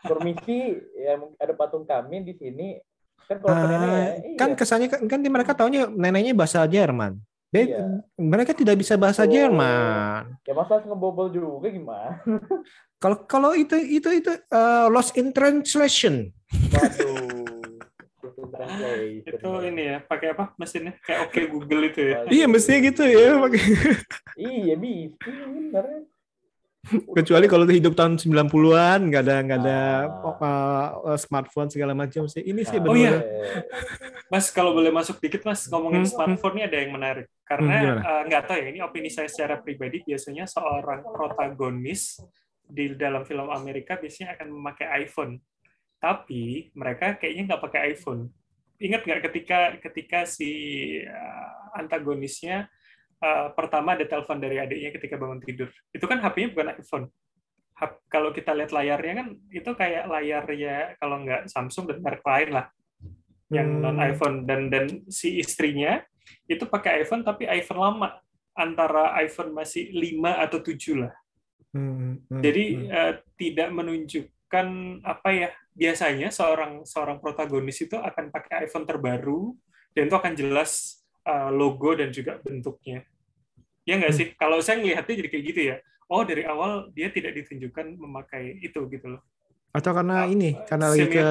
permisi 0.00 0.78
ya 0.94 1.18
ada 1.34 1.52
patung 1.52 1.82
kami 1.82 2.22
di 2.22 2.34
sini 2.36 2.78
kan 3.24 3.40
kalau 3.40 3.56
ke 3.56 3.66
nenek 3.66 3.88
ya 3.88 3.90
Ah, 3.90 4.08
iya. 4.22 4.36
kan 4.36 4.50
kesannya 4.54 4.86
kan, 4.86 5.00
kan 5.02 5.18
mereka 5.18 5.52
taunya 5.52 5.88
neneknya 5.88 6.30
bahasa 6.32 6.62
Jerman. 6.64 7.18
Dia- 7.50 7.70
Iya. 7.70 7.82
Mereka 8.18 8.50
tidak 8.50 8.74
bisa 8.76 8.94
bahasa 8.94 9.22
Oh. 9.22 9.30
Jerman. 9.30 10.38
ya 10.42 10.52
masa 10.52 10.78
ngebobol 10.80 11.26
juga 11.28 11.70
gimana 11.70 12.18
Kalau 12.98 13.16
kalau 13.26 13.50
itu 13.52 13.74
itu 13.76 14.08
itu 14.10 14.30
uh, 14.48 14.86
lost 14.88 15.14
in 15.14 15.30
translation. 15.30 16.30
waduh 16.70 17.23
Translate. 18.54 19.26
Itu 19.34 19.50
ini 19.62 19.82
ya, 19.84 19.98
pakai 20.00 20.28
apa 20.30 20.44
mesinnya? 20.54 20.94
Kayak 21.00 21.20
oke 21.26 21.40
Google 21.48 21.82
itu 21.84 22.00
ya. 22.00 22.16
Iya 22.26 22.46
mestinya 22.46 22.80
gitu 22.84 23.02
ya. 23.04 23.28
pakai- 23.36 23.66
iya 24.52 24.74
bisa 24.74 25.18
bener 25.44 25.86
Kecuali 27.16 27.48
kalau 27.48 27.64
hidup 27.64 27.96
tahun 27.96 28.20
90-an 28.20 29.08
nggak 29.08 29.22
ada 29.24 29.36
nggak 29.40 29.58
ada 29.58 29.80
Ah. 30.36 30.92
uh, 31.02 31.16
smartphone 31.16 31.72
segala 31.72 31.96
macam 31.96 32.28
sih. 32.28 32.44
Ini 32.44 32.60
sih 32.62 32.76
Oh, 32.76 32.84
benar. 32.84 33.24
iya. 33.24 33.64
Mas 34.28 34.52
kalau 34.52 34.76
boleh 34.76 34.92
masuk 34.92 35.16
dikit 35.16 35.40
Mas 35.42 35.64
ngomongin 35.64 36.04
Hmm. 36.04 36.12
smartphone 36.12 36.60
ini 36.60 36.68
ada 36.68 36.76
yang 36.76 36.92
menarik 36.92 37.24
Hmm, 37.24 37.40
karena 37.46 37.74
gimana? 37.78 38.00
eh, 38.04 38.22
nggak 38.28 38.42
tahu 38.44 38.56
ya 38.58 38.66
ini 38.68 38.78
opini 38.80 39.08
saya 39.08 39.28
secara 39.28 39.56
pribadi 39.56 40.04
biasanya 40.04 40.44
seorang 40.44 41.00
protagonis 41.06 42.20
di 42.62 42.92
dalam 42.92 43.24
film 43.24 43.48
Amerika 43.48 43.96
biasanya 43.96 44.36
akan 44.36 44.48
memakai 44.50 44.86
iPhone. 45.00 45.40
Tapi 45.96 46.68
mereka 46.74 47.16
kayaknya 47.16 47.42
nggak 47.48 47.62
pakai 47.62 47.96
iPhone. 47.96 48.28
Ingat 48.82 49.06
nggak 49.06 49.20
ketika 49.30 49.58
ketika 49.78 50.18
si 50.26 50.50
uh, 51.06 51.78
antagonisnya 51.78 52.66
uh, 53.22 53.54
pertama 53.54 53.94
ada 53.94 54.06
telepon 54.06 54.38
dari 54.42 54.58
adiknya 54.58 54.90
ketika 54.94 55.14
bangun 55.18 55.40
tidur. 55.42 55.70
Itu 55.94 56.04
kan 56.10 56.18
HP-nya 56.22 56.48
bukan 56.54 56.68
iPhone. 56.78 57.06
Hap- 57.74 58.02
kalau 58.06 58.30
kita 58.30 58.54
lihat 58.54 58.70
layarnya 58.70 59.14
kan 59.18 59.28
itu 59.50 59.70
kayak 59.74 60.06
layar 60.06 60.46
ya 60.54 60.94
kalau 61.02 61.26
nggak 61.26 61.50
Samsung 61.50 61.90
dan 61.90 61.98
merek 61.98 62.22
lain 62.22 62.50
lah 62.54 62.66
yang 63.52 63.68
Hmm. 63.78 63.82
non 63.82 63.98
iPhone 64.00 64.36
dan 64.48 64.70
dan 64.72 65.04
si 65.10 65.36
istrinya 65.38 66.00
itu 66.48 66.64
pakai 66.64 67.04
iPhone 67.04 67.26
tapi 67.26 67.44
iPhone 67.50 67.80
lama 67.82 68.08
antara 68.54 69.12
iPhone 69.20 69.50
masih 69.50 69.90
5 69.90 70.42
atau 70.46 70.58
7 70.62 71.02
lah. 71.02 71.14
Hmm, 71.74 72.22
hmm, 72.30 72.40
Jadi 72.40 72.64
hmm. 72.78 72.86
eh, 72.88 73.14
tidak 73.34 73.68
menunjukkan 73.74 74.66
apa 75.02 75.28
ya 75.34 75.50
biasanya 75.74 76.30
seorang 76.30 76.86
seorang 76.86 77.18
protagonis 77.18 77.78
itu 77.82 77.98
akan 77.98 78.30
pakai 78.30 78.64
iPhone 78.66 78.86
terbaru 78.86 79.52
dan 79.92 80.06
itu 80.06 80.16
akan 80.16 80.32
jelas 80.34 81.02
eh, 81.24 81.50
logo 81.50 81.96
dan 81.96 82.12
juga 82.12 82.36
bentuknya. 82.40 83.02
Ya 83.84 83.96
nggak 84.00 84.12
Hmm. 84.12 84.18
sih? 84.18 84.26
Kalau 84.36 84.58
saya 84.64 84.80
ngelihatnya 84.80 85.14
jadi 85.24 85.28
kayak 85.28 85.44
gitu 85.50 85.60
ya. 85.74 85.76
Oh 86.08 86.22
dari 86.24 86.44
awal 86.44 86.92
dia 86.92 87.08
tidak 87.08 87.32
ditunjukkan 87.36 87.96
memakai 87.96 88.60
itu 88.60 88.80
gitu 88.88 89.06
loh. 89.18 89.22
Atau 89.74 89.90
karena 89.90 90.22
Ah, 90.22 90.30
ini, 90.30 90.54
karena 90.70 90.86
lagi 90.92 91.06
ke 91.10 91.24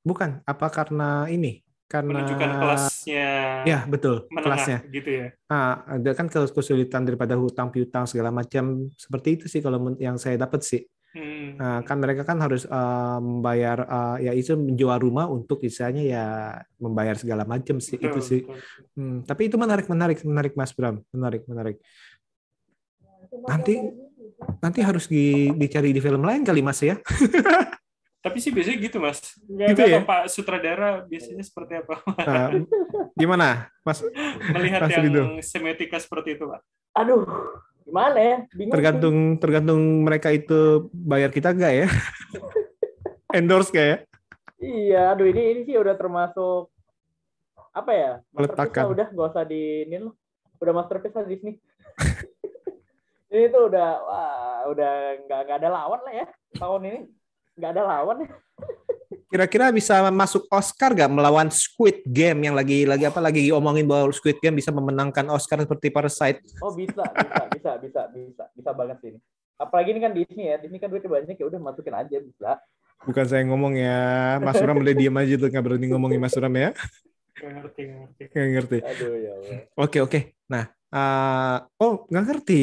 bukan, 0.00 0.40
apa 0.48 0.66
karena 0.72 1.28
ini? 1.28 1.60
Karena 1.84 2.16
Menunjukkan 2.16 2.50
kelasnya 2.56 3.28
Ya, 3.68 3.78
betul, 3.84 4.24
menengah 4.32 4.56
kelasnya. 4.56 4.78
gitu 4.88 5.10
ya. 5.12 5.26
Ah, 5.52 5.84
ada 5.84 6.10
kan 6.16 6.26
kesulitan 6.32 7.04
daripada 7.04 7.36
hutang 7.36 7.68
piutang 7.68 8.08
segala 8.08 8.32
macam 8.32 8.88
seperti 8.96 9.28
itu 9.36 9.44
sih 9.50 9.60
kalau 9.60 9.92
yang 10.00 10.16
saya 10.16 10.40
dapat 10.40 10.64
sih. 10.64 10.82
Hmm. 11.14 11.54
Nah, 11.54 11.78
kan 11.86 12.02
mereka 12.02 12.26
kan 12.26 12.42
harus 12.42 12.66
eh, 12.66 13.18
membayar 13.22 13.78
eh, 13.86 14.16
ya 14.26 14.32
itu 14.34 14.58
menjual 14.58 14.98
rumah 14.98 15.30
untuk 15.30 15.62
istilahnya 15.62 16.02
ya 16.02 16.24
membayar 16.82 17.14
segala 17.14 17.46
macam 17.46 17.78
sih 17.78 17.94
itu 17.94 18.18
Betul, 18.18 18.26
sih. 18.26 18.40
betul. 18.42 18.58
Hmm, 18.98 19.16
tapi 19.22 19.46
itu 19.46 19.54
menarik, 19.54 19.86
menarik, 19.86 20.18
menarik 20.26 20.52
Mas 20.58 20.74
Bram, 20.74 20.98
menarik, 21.14 21.46
menarik. 21.46 21.78
Nanti 23.46 23.74
nanti 24.58 24.80
harus 24.82 25.06
di- 25.06 25.54
dicari 25.54 25.94
di 25.94 26.02
film 26.02 26.26
lain 26.26 26.42
kali 26.42 26.60
Mas 26.66 26.82
ya. 26.82 26.98
Tapi 28.24 28.40
sih 28.40 28.56
biasanya 28.56 28.78
gitu 28.80 28.96
mas. 29.04 29.20
Nggak 29.44 29.68
Gitu 29.68 29.82
ya? 29.84 30.00
Pak 30.00 30.22
Sutradara 30.32 31.04
biasanya 31.04 31.44
seperti 31.44 31.76
apa 31.76 32.00
Nah, 32.24 32.48
gimana, 33.12 33.68
Mas? 33.84 34.00
melihat 34.48 34.80
Mas 34.80 34.96
yang 34.96 35.04
Rido. 35.04 35.22
semiotika 35.44 36.00
seperti 36.00 36.40
itu 36.40 36.48
Pak. 36.48 36.64
Aduh, 36.96 37.20
gimana 37.84 38.18
ya? 38.18 38.36
Bingung. 38.50 38.72
sih. 38.72 38.76
Tergantung 38.80 39.16
tergantung 39.38 39.80
mereka 40.02 40.28
itu 40.32 40.88
bayar 40.90 41.30
kita 41.30 41.52
enggak 41.52 41.72
ya? 41.84 41.86
Endorse 43.36 43.70
gak 43.74 43.86
ya? 43.86 43.96
Iya, 44.64 45.02
aduh 45.12 45.28
ini 45.28 45.42
ini 45.52 45.60
sih 45.68 45.76
udah 45.76 45.92
termasuk 45.92 46.72
apa 47.74 47.92
ya? 47.92 48.12
Meletakkan. 48.32 48.88
udah 48.88 49.06
nggak 49.12 49.28
usah 49.34 49.44
di 49.44 49.84
ini 49.84 50.00
loh. 50.00 50.14
Udah 50.62 50.72
masterpiece 50.72 51.16
lah 51.18 51.26
Disney. 51.30 51.60
ini 53.34 53.50
tuh 53.50 53.66
udah 53.66 53.88
wah, 54.06 54.58
udah 54.70 54.92
nggak 55.26 55.40
nggak 55.44 55.58
ada 55.58 55.70
lawan 55.70 56.00
lah 56.06 56.14
ya 56.24 56.26
tahun 56.56 56.82
ini. 56.88 57.00
Nggak 57.58 57.70
ada 57.76 57.82
lawan 57.82 58.16
ya. 58.24 58.30
Kira-kira 59.30 59.72
bisa 59.74 60.04
masuk 60.12 60.44
Oscar 60.52 60.94
gak 60.94 61.10
melawan 61.10 61.48
Squid 61.50 62.04
Game 62.06 62.44
yang 62.46 62.54
lagi 62.54 62.84
lagi 62.84 63.04
apa 63.08 63.18
lagi 63.18 63.50
omongin 63.50 63.88
bahwa 63.88 64.12
Squid 64.14 64.38
Game 64.38 64.60
bisa 64.60 64.70
memenangkan 64.70 65.26
Oscar 65.32 65.60
seperti 65.62 65.90
Parasite? 65.90 66.44
Oh 66.60 66.72
bisa, 66.74 67.02
bisa, 67.02 67.42
bisa, 67.50 67.70
bisa, 67.80 68.00
bisa, 68.12 68.44
bisa 68.52 68.70
banget 68.70 68.96
sih 69.00 69.08
ini. 69.16 69.20
Apalagi 69.54 69.94
ini 69.94 70.00
kan 70.02 70.12
Disney 70.12 70.50
ya, 70.50 70.56
Disney 70.58 70.82
kan 70.82 70.90
duitnya 70.90 71.10
banyak 71.10 71.38
ya 71.38 71.46
udah 71.46 71.60
masukin 71.62 71.94
aja 71.94 72.16
bisa. 72.18 72.50
Bukan 73.04 73.24
saya 73.28 73.42
ngomong 73.46 73.74
ya, 73.76 74.00
Mas 74.40 74.56
Suram 74.56 74.80
udah 74.80 74.94
diem 74.96 75.14
aja 75.14 75.34
tuh 75.36 75.48
nggak 75.52 75.64
berani 75.64 75.86
ngomongin 75.92 76.18
Mas 76.18 76.32
Suram 76.32 76.52
ya, 76.56 76.72
Nggak 77.34 77.52
ngerti, 77.60 77.80
nggak 77.82 78.00
ngerti. 78.00 78.24
nggak 78.30 78.48
ngerti. 78.54 78.78
Aduh 78.80 79.12
ya 79.18 79.32
Allah. 79.34 79.58
Oke 79.78 79.98
oke. 80.00 80.20
Nah, 80.46 80.64
eh, 80.70 81.56
oh 81.82 81.94
nggak 82.08 82.24
ngerti. 82.30 82.60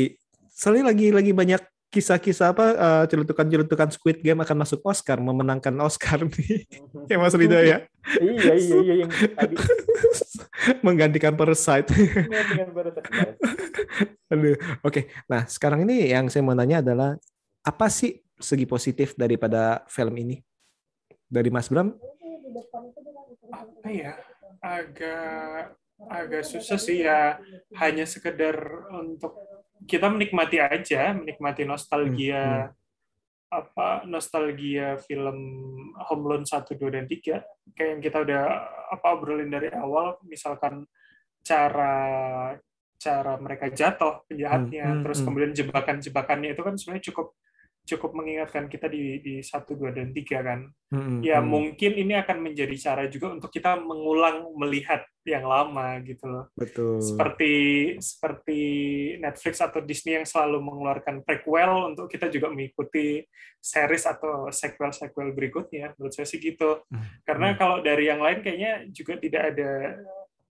Soalnya 0.52 0.94
lagi 0.94 1.08
lagi 1.12 1.32
banyak 1.36 1.62
kisah-kisah 1.92 2.56
apa 2.56 2.66
eh, 2.72 3.04
celutukan-celutukan 3.12 3.92
Squid 3.92 4.24
Game 4.24 4.40
akan 4.40 4.64
masuk 4.64 4.80
Oscar, 4.88 5.20
memenangkan 5.20 5.76
Oscar 5.84 6.24
nih. 6.24 6.64
ya 7.12 7.20
Mas 7.20 7.36
Ridho 7.36 7.60
ya, 7.60 7.84
iya 8.24 8.54
iya 8.56 8.78
iya 8.80 8.94
yang 9.06 9.12
tadi 9.12 9.56
menggantikan 10.88 11.36
Parasite. 11.36 11.92
Aduh, 14.32 14.56
oke. 14.88 15.12
Nah, 15.28 15.44
sekarang 15.52 15.84
ini 15.84 16.16
yang 16.16 16.32
saya 16.32 16.40
mau 16.48 16.56
nanya 16.56 16.80
adalah 16.80 17.20
apa 17.68 17.88
sih 17.92 18.24
segi 18.40 18.64
positif 18.64 19.14
daripada 19.20 19.84
film 19.92 20.16
ini? 20.16 20.40
Dari 21.28 21.52
Mas 21.52 21.68
Bram? 21.68 21.92
Apa 23.52 23.88
ya? 23.92 24.16
Agak 24.64 25.76
agak 26.08 26.44
susah 26.48 26.80
sih 26.80 27.04
ya. 27.04 27.36
Hanya 27.76 28.08
sekedar 28.08 28.56
untuk 28.96 29.36
kita 29.86 30.08
menikmati 30.10 30.58
aja, 30.62 31.14
menikmati 31.16 31.66
nostalgia 31.66 32.70
apa 33.52 34.08
nostalgia 34.08 34.96
film 35.04 35.38
Home 36.08 36.24
Alone 36.24 36.48
1, 36.48 36.72
2, 36.72 36.96
dan 36.96 37.04
3 37.04 37.76
kayak 37.76 37.90
yang 37.92 38.00
kita 38.00 38.24
udah 38.24 38.44
apa 38.96 39.08
obrolin 39.12 39.52
dari 39.52 39.68
awal 39.76 40.16
misalkan 40.24 40.88
cara 41.44 42.00
cara 42.96 43.34
mereka 43.36 43.68
jatuh 43.68 44.24
penjahatnya 44.32 44.86
Hmm, 44.88 44.96
hmm, 44.96 45.04
terus 45.04 45.20
hmm. 45.20 45.26
kemudian 45.28 45.52
jebakan-jebakannya 45.52 46.50
itu 46.56 46.62
kan 46.64 46.76
sebenarnya 46.80 47.06
cukup 47.12 47.28
cukup 47.82 48.14
mengingatkan 48.14 48.70
kita 48.70 48.86
di 48.88 49.20
di 49.20 49.36
1, 49.42 49.66
2, 49.74 49.92
dan 49.92 50.10
3 50.14 50.42
kan 50.42 50.62
Hmm, 50.92 51.24
ya 51.24 51.40
hmm. 51.40 51.48
mungkin 51.48 51.96
ini 51.96 52.20
akan 52.20 52.44
menjadi 52.44 52.76
cara 52.76 53.08
juga 53.08 53.32
untuk 53.32 53.48
kita 53.48 53.80
mengulang 53.80 54.44
melihat 54.60 55.08
yang 55.24 55.48
lama 55.48 56.04
gitu 56.04 56.28
loh 56.28 56.52
Betul. 56.52 57.00
seperti 57.00 57.54
seperti 58.04 58.60
Netflix 59.24 59.64
atau 59.64 59.80
Disney 59.80 60.20
yang 60.20 60.28
selalu 60.28 60.60
mengeluarkan 60.60 61.24
prequel 61.24 61.96
untuk 61.96 62.12
kita 62.12 62.28
juga 62.28 62.52
mengikuti 62.52 63.24
series 63.64 64.04
atau 64.04 64.52
sequel-sequel 64.52 65.32
berikutnya 65.32 65.96
menurut 65.96 66.12
saya 66.12 66.28
sih 66.28 66.44
gitu 66.44 66.84
Hmm. 66.92 67.08
karena 67.24 67.56
kalau 67.56 67.80
dari 67.80 68.12
yang 68.12 68.20
lain 68.20 68.44
kayaknya 68.44 68.84
juga 68.92 69.16
tidak 69.16 69.56
ada 69.56 69.96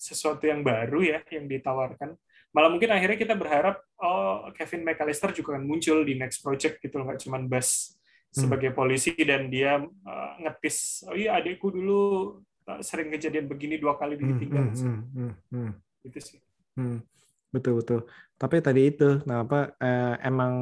sesuatu 0.02 0.41
yang 0.50 0.65
baru 0.65 1.06
ya 1.06 1.20
yang 1.30 1.46
ditawarkan 1.46 2.17
malah 2.52 2.68
mungkin 2.68 2.92
akhirnya 2.92 3.16
kita 3.16 3.36
berharap 3.36 3.80
oh 3.98 4.52
Kevin 4.54 4.84
McAllister 4.84 5.32
juga 5.32 5.56
akan 5.56 5.64
muncul 5.68 6.04
di 6.04 6.20
next 6.20 6.44
project 6.44 6.80
gitu 6.84 7.00
nggak 7.00 7.20
cuman 7.24 7.48
Buzz 7.48 7.96
Hmm. 8.32 8.48
sebagai 8.48 8.72
polisi 8.72 9.12
dan 9.28 9.52
dia 9.52 9.76
uh, 9.84 10.32
ngetis 10.40 11.04
oh 11.04 11.12
iya 11.12 11.36
adikku 11.36 11.68
dulu 11.68 12.00
uh, 12.64 12.80
sering 12.80 13.12
kejadian 13.12 13.44
begini 13.44 13.76
dua 13.76 14.00
kali 14.00 14.16
Hmm, 14.16 14.24
ditinggal 14.24 14.66
hmm, 14.72 14.80
hmm, 14.80 15.02
hmm, 15.12 15.34
hmm. 15.52 15.72
gitu 16.08 16.20
sih 16.24 16.40
Hmm, 16.80 17.04
betul 17.52 17.84
betul. 17.84 18.00
Tapi 18.42 18.58
tadi 18.58 18.90
itu, 18.90 19.22
nah 19.30 19.46
apa 19.46 19.78
eh, 19.78 20.18
emang 20.26 20.54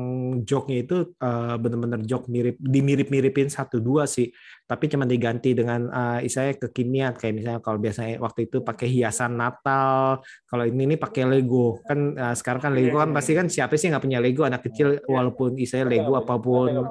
joke-nya 0.44 0.84
itu 0.84 1.16
eh, 1.16 1.56
benar-benar 1.56 2.04
joke 2.04 2.28
mirip 2.28 2.60
dimirip-miripin 2.60 3.48
satu 3.48 3.80
dua 3.80 4.04
sih. 4.04 4.28
Tapi 4.68 4.92
cuma 4.92 5.08
diganti 5.08 5.56
dengan 5.56 5.88
eh, 5.88 6.28
istilahnya 6.28 6.60
kekinian 6.60 7.16
kayak 7.16 7.34
misalnya 7.40 7.62
kalau 7.64 7.80
biasanya 7.80 8.20
waktu 8.20 8.52
itu 8.52 8.60
pakai 8.68 8.88
hiasan 8.92 9.40
Natal, 9.40 10.20
kalau 10.52 10.64
ini 10.68 10.92
ini 10.92 10.96
pakai 11.00 11.24
Lego. 11.24 11.80
Kan 11.88 12.20
eh, 12.20 12.36
sekarang 12.36 12.68
kan 12.68 12.74
Lego 12.76 13.00
kan 13.00 13.16
pasti 13.16 13.32
kan 13.32 13.48
siapa 13.48 13.80
sih 13.80 13.88
nggak 13.88 14.04
punya 14.04 14.20
Lego 14.20 14.44
anak 14.44 14.68
kecil 14.68 15.00
walaupun 15.08 15.56
istilahnya 15.56 16.04
Lego 16.04 16.20
apa 16.20 16.36
pun? 16.36 16.84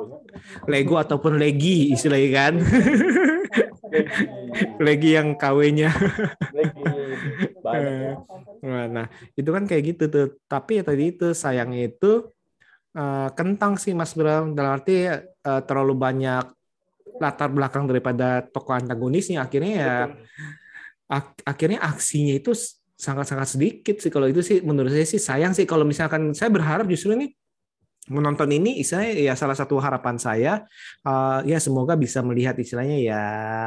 Lego 0.64 0.96
ataupun 0.96 1.36
Legi 1.36 1.92
istilahnya 1.92 2.30
kan. 2.32 2.54
Legi 4.86 5.10
yang 5.16 5.36
KW-nya. 5.36 5.90
Banyak 7.68 7.94
ya. 8.62 8.86
Nah, 8.88 9.06
itu 9.36 9.50
kan 9.52 9.64
kayak 9.68 9.82
gitu 9.94 10.04
tuh. 10.08 10.26
Tapi 10.48 10.80
ya 10.80 10.82
tadi 10.88 11.04
itu 11.12 11.26
sayangnya 11.36 11.80
itu 11.92 12.28
eh, 12.96 13.28
kentang 13.38 13.76
sih 13.76 13.92
Mas 13.92 14.12
Bram. 14.18 14.56
Dalam 14.56 14.80
arti 14.80 15.06
eh, 15.08 15.60
terlalu 15.68 15.94
banyak 15.94 16.44
latar 17.18 17.50
belakang 17.50 17.84
daripada 17.90 18.46
tokoh 18.46 18.74
antagonisnya. 18.78 19.44
Akhirnya 19.44 19.72
ya 19.74 19.94
ak- 21.08 21.44
akhirnya 21.44 21.80
aksinya 21.82 22.34
itu 22.36 22.54
sangat-sangat 22.98 23.48
sedikit 23.54 23.96
sih. 24.02 24.10
Kalau 24.10 24.26
itu 24.26 24.40
sih 24.42 24.58
menurut 24.64 24.90
saya 24.90 25.06
sih 25.06 25.20
sayang 25.20 25.52
sih. 25.54 25.66
Kalau 25.68 25.84
misalkan 25.86 26.34
saya 26.34 26.50
berharap 26.50 26.86
justru 26.90 27.14
ini 27.14 27.34
menonton 28.08 28.48
ini 28.50 28.80
istilahnya 28.80 29.12
ya 29.20 29.34
salah 29.36 29.52
satu 29.52 29.76
harapan 29.76 30.16
saya 30.16 30.52
eh, 31.04 31.38
ya 31.46 31.60
semoga 31.60 31.94
bisa 31.94 32.24
melihat 32.24 32.56
istilahnya 32.56 32.98
ya 32.98 33.22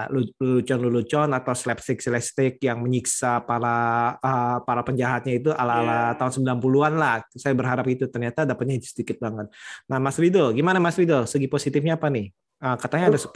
lu- 0.10 0.30
lelucon-lelucon 0.42 1.30
atau 1.32 1.54
slapstick-slapstick 1.54 2.58
yang 2.62 2.82
menyiksa 2.82 3.46
para 3.46 3.78
eh, 4.18 4.58
para 4.66 4.82
penjahatnya 4.82 5.34
itu 5.38 5.50
ala-ala 5.54 6.14
Iya. 6.14 6.18
tahun 6.18 6.32
90-an 6.58 6.94
lah. 6.98 7.22
Saya 7.34 7.54
berharap 7.54 7.86
itu 7.88 8.06
ternyata 8.10 8.44
dapatnya 8.44 8.82
sedikit 8.82 9.22
banget. 9.22 9.48
Nah, 9.86 9.98
Mas 9.98 10.18
Rido, 10.18 10.50
gimana 10.52 10.82
Mas 10.82 10.98
Rido? 10.98 11.24
Segi 11.26 11.46
positifnya 11.46 11.96
apa 11.96 12.10
nih? 12.10 12.30
Ah, 12.58 12.78
katanya 12.78 13.14
ada 13.14 13.20
10. 13.22 13.30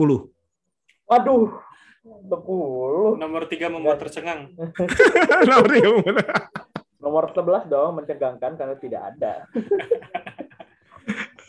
Waduh, 1.06 1.54
sepuluh. 2.02 3.18
nomor 3.18 3.46
tiga 3.46 3.70
membuat 3.70 3.98
tercengang 4.02 4.54
Nomor 5.50 5.72
yang 5.74 6.02
mana? 6.02 6.26
Nomor 7.02 7.30
11 7.30 7.70
dong 7.70 8.02
mencegangkan 8.02 8.58
karena 8.58 8.76
tidak 8.82 9.02
ada. 9.14 9.34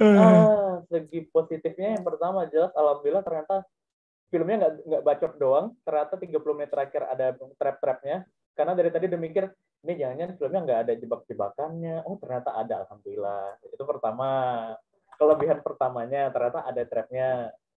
ah, 0.00 0.80
segi 0.90 1.28
positifnya 1.30 1.96
yang 1.98 2.04
pertama 2.04 2.44
jelas 2.48 2.72
alhamdulillah 2.76 3.24
ternyata 3.24 3.64
filmnya 4.30 4.56
nggak 4.60 4.72
nggak 4.86 5.02
bacot 5.06 5.32
doang. 5.38 5.66
Ternyata 5.86 6.14
30 6.18 6.56
menit 6.58 6.70
terakhir 6.70 7.02
ada 7.06 7.26
trap-trapnya. 7.56 8.26
Karena 8.56 8.72
dari 8.72 8.88
tadi 8.88 9.04
udah 9.08 9.20
mikir 9.20 9.44
ini 9.84 9.92
jangan-jangan 10.00 10.32
filmnya 10.40 10.60
nggak 10.66 10.80
ada 10.88 10.92
jebak-jebakannya. 10.96 11.96
Oh 12.08 12.16
ternyata 12.18 12.50
ada 12.56 12.74
alhamdulillah. 12.86 13.60
Itu 13.70 13.84
pertama 13.86 14.28
kelebihan 15.16 15.60
pertamanya 15.62 16.28
ternyata 16.34 16.66
ada 16.66 16.82
trapnya. 16.84 17.28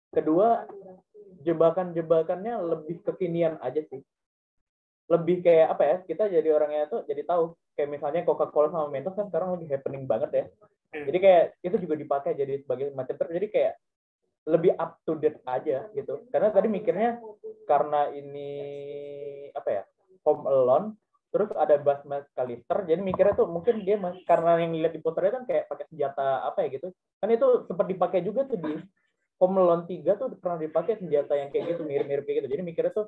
Kedua 0.09 0.65
jebakan-jebakannya 1.45 2.55
lebih 2.65 3.05
kekinian 3.05 3.61
aja 3.61 3.85
sih 3.87 4.01
lebih 5.09 5.41
kayak 5.41 5.69
apa 5.73 5.83
ya 5.85 5.97
kita 6.05 6.25
jadi 6.29 6.49
orangnya 6.53 6.89
tuh 6.89 7.01
jadi 7.09 7.25
tahu. 7.25 7.57
Kayak 7.75 7.91
misalnya 7.95 8.21
Coca-Cola 8.27 8.69
sama 8.75 8.91
Mentos 8.91 9.15
kan 9.15 9.31
sekarang 9.31 9.55
lagi 9.55 9.67
happening 9.71 10.05
banget 10.05 10.31
ya. 10.35 10.45
Jadi 10.89 11.19
kayak 11.21 11.45
itu 11.63 11.77
juga 11.79 11.95
dipakai 11.95 12.33
jadi 12.35 12.65
sebagai 12.65 12.91
macam 12.97 13.15
ter 13.15 13.27
jadi 13.29 13.47
kayak 13.49 13.75
lebih 14.49 14.73
up 14.81 14.99
to 15.05 15.13
date 15.21 15.41
aja 15.45 15.87
gitu. 15.93 16.25
Karena 16.33 16.49
tadi 16.51 16.69
mikirnya 16.73 17.21
karena 17.69 18.09
ini 18.13 18.51
apa 19.53 19.69
ya 19.69 19.83
Home 20.27 20.45
Alone 20.49 20.87
terus 21.29 21.53
ada 21.53 21.77
Bas 21.77 22.01
McAllister 22.09 22.89
jadi 22.89 23.05
mikirnya 23.05 23.37
tuh 23.37 23.45
mungkin 23.53 23.85
dia 23.85 24.01
karena 24.25 24.65
yang 24.65 24.73
lihat 24.73 24.97
di 24.97 25.01
posternya 25.05 25.37
kan 25.37 25.45
kayak 25.45 25.69
pakai 25.69 25.85
senjata 25.93 26.49
apa 26.49 26.65
ya 26.65 26.69
gitu. 26.73 26.89
Kan 27.21 27.29
itu 27.31 27.49
sempat 27.69 27.87
dipakai 27.87 28.21
juga 28.25 28.49
tuh 28.49 28.57
di 28.57 28.73
Alone 29.39 29.87
3 29.87 30.19
tuh 30.19 30.35
pernah 30.35 30.59
dipakai 30.59 30.99
senjata 30.99 31.39
yang 31.39 31.55
kayak 31.55 31.75
gitu 31.75 31.87
mirip-mirip 31.87 32.27
kayak 32.27 32.43
gitu. 32.43 32.49
Jadi 32.59 32.63
mikirnya 32.67 32.93
tuh 32.93 33.07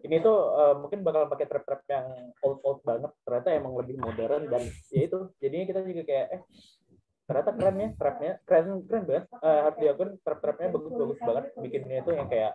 ini 0.00 0.16
tuh 0.24 0.36
uh, 0.56 0.74
mungkin 0.80 1.04
bakal 1.04 1.28
pakai 1.28 1.44
trap-trap 1.44 1.84
yang 1.92 2.06
old 2.40 2.58
old 2.64 2.80
banget. 2.80 3.12
Ternyata 3.28 3.48
emang 3.52 3.76
lebih 3.76 4.00
modern 4.00 4.48
dan 4.48 4.64
ya 4.88 5.02
itu 5.04 5.28
jadinya 5.36 5.64
kita 5.68 5.80
juga 5.84 6.02
kayak 6.08 6.26
eh 6.32 6.42
ternyata 7.28 7.50
keren 7.52 7.76
ya 7.76 7.88
trapnya. 8.00 8.32
Keren 8.48 8.66
keren 8.88 9.04
banget. 9.04 9.24
Uh, 9.36 9.60
harus 9.68 9.76
diakui 9.76 10.06
trap 10.24 10.38
trapnya 10.40 10.68
bagus 10.72 10.92
bagus 10.96 11.18
banget. 11.20 11.44
Bikinnya 11.60 11.96
itu 12.00 12.10
yang 12.16 12.28
kayak 12.32 12.52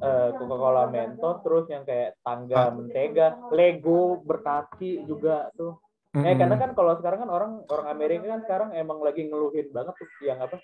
uh, 0.00 0.28
Coca-Cola 0.40 0.84
Mentos 0.88 1.36
terus 1.44 1.64
yang 1.68 1.84
kayak 1.84 2.16
tangga 2.24 2.72
mentega 2.72 3.36
Lego 3.52 4.24
berkaki 4.24 5.04
juga 5.04 5.52
tuh. 5.52 5.76
Mm 6.10 6.26
-hmm. 6.26 6.26
ya 6.26 6.34
karena 6.42 6.56
kan 6.58 6.70
kalau 6.74 6.92
sekarang 6.98 7.18
kan 7.22 7.30
orang 7.30 7.52
orang 7.70 7.86
Amerika 7.86 8.34
kan 8.34 8.42
sekarang 8.42 8.68
emang 8.74 8.98
lagi 8.98 9.30
ngeluhin 9.30 9.70
banget 9.70 9.94
tuh 9.94 10.08
yang 10.26 10.42
apa 10.42 10.58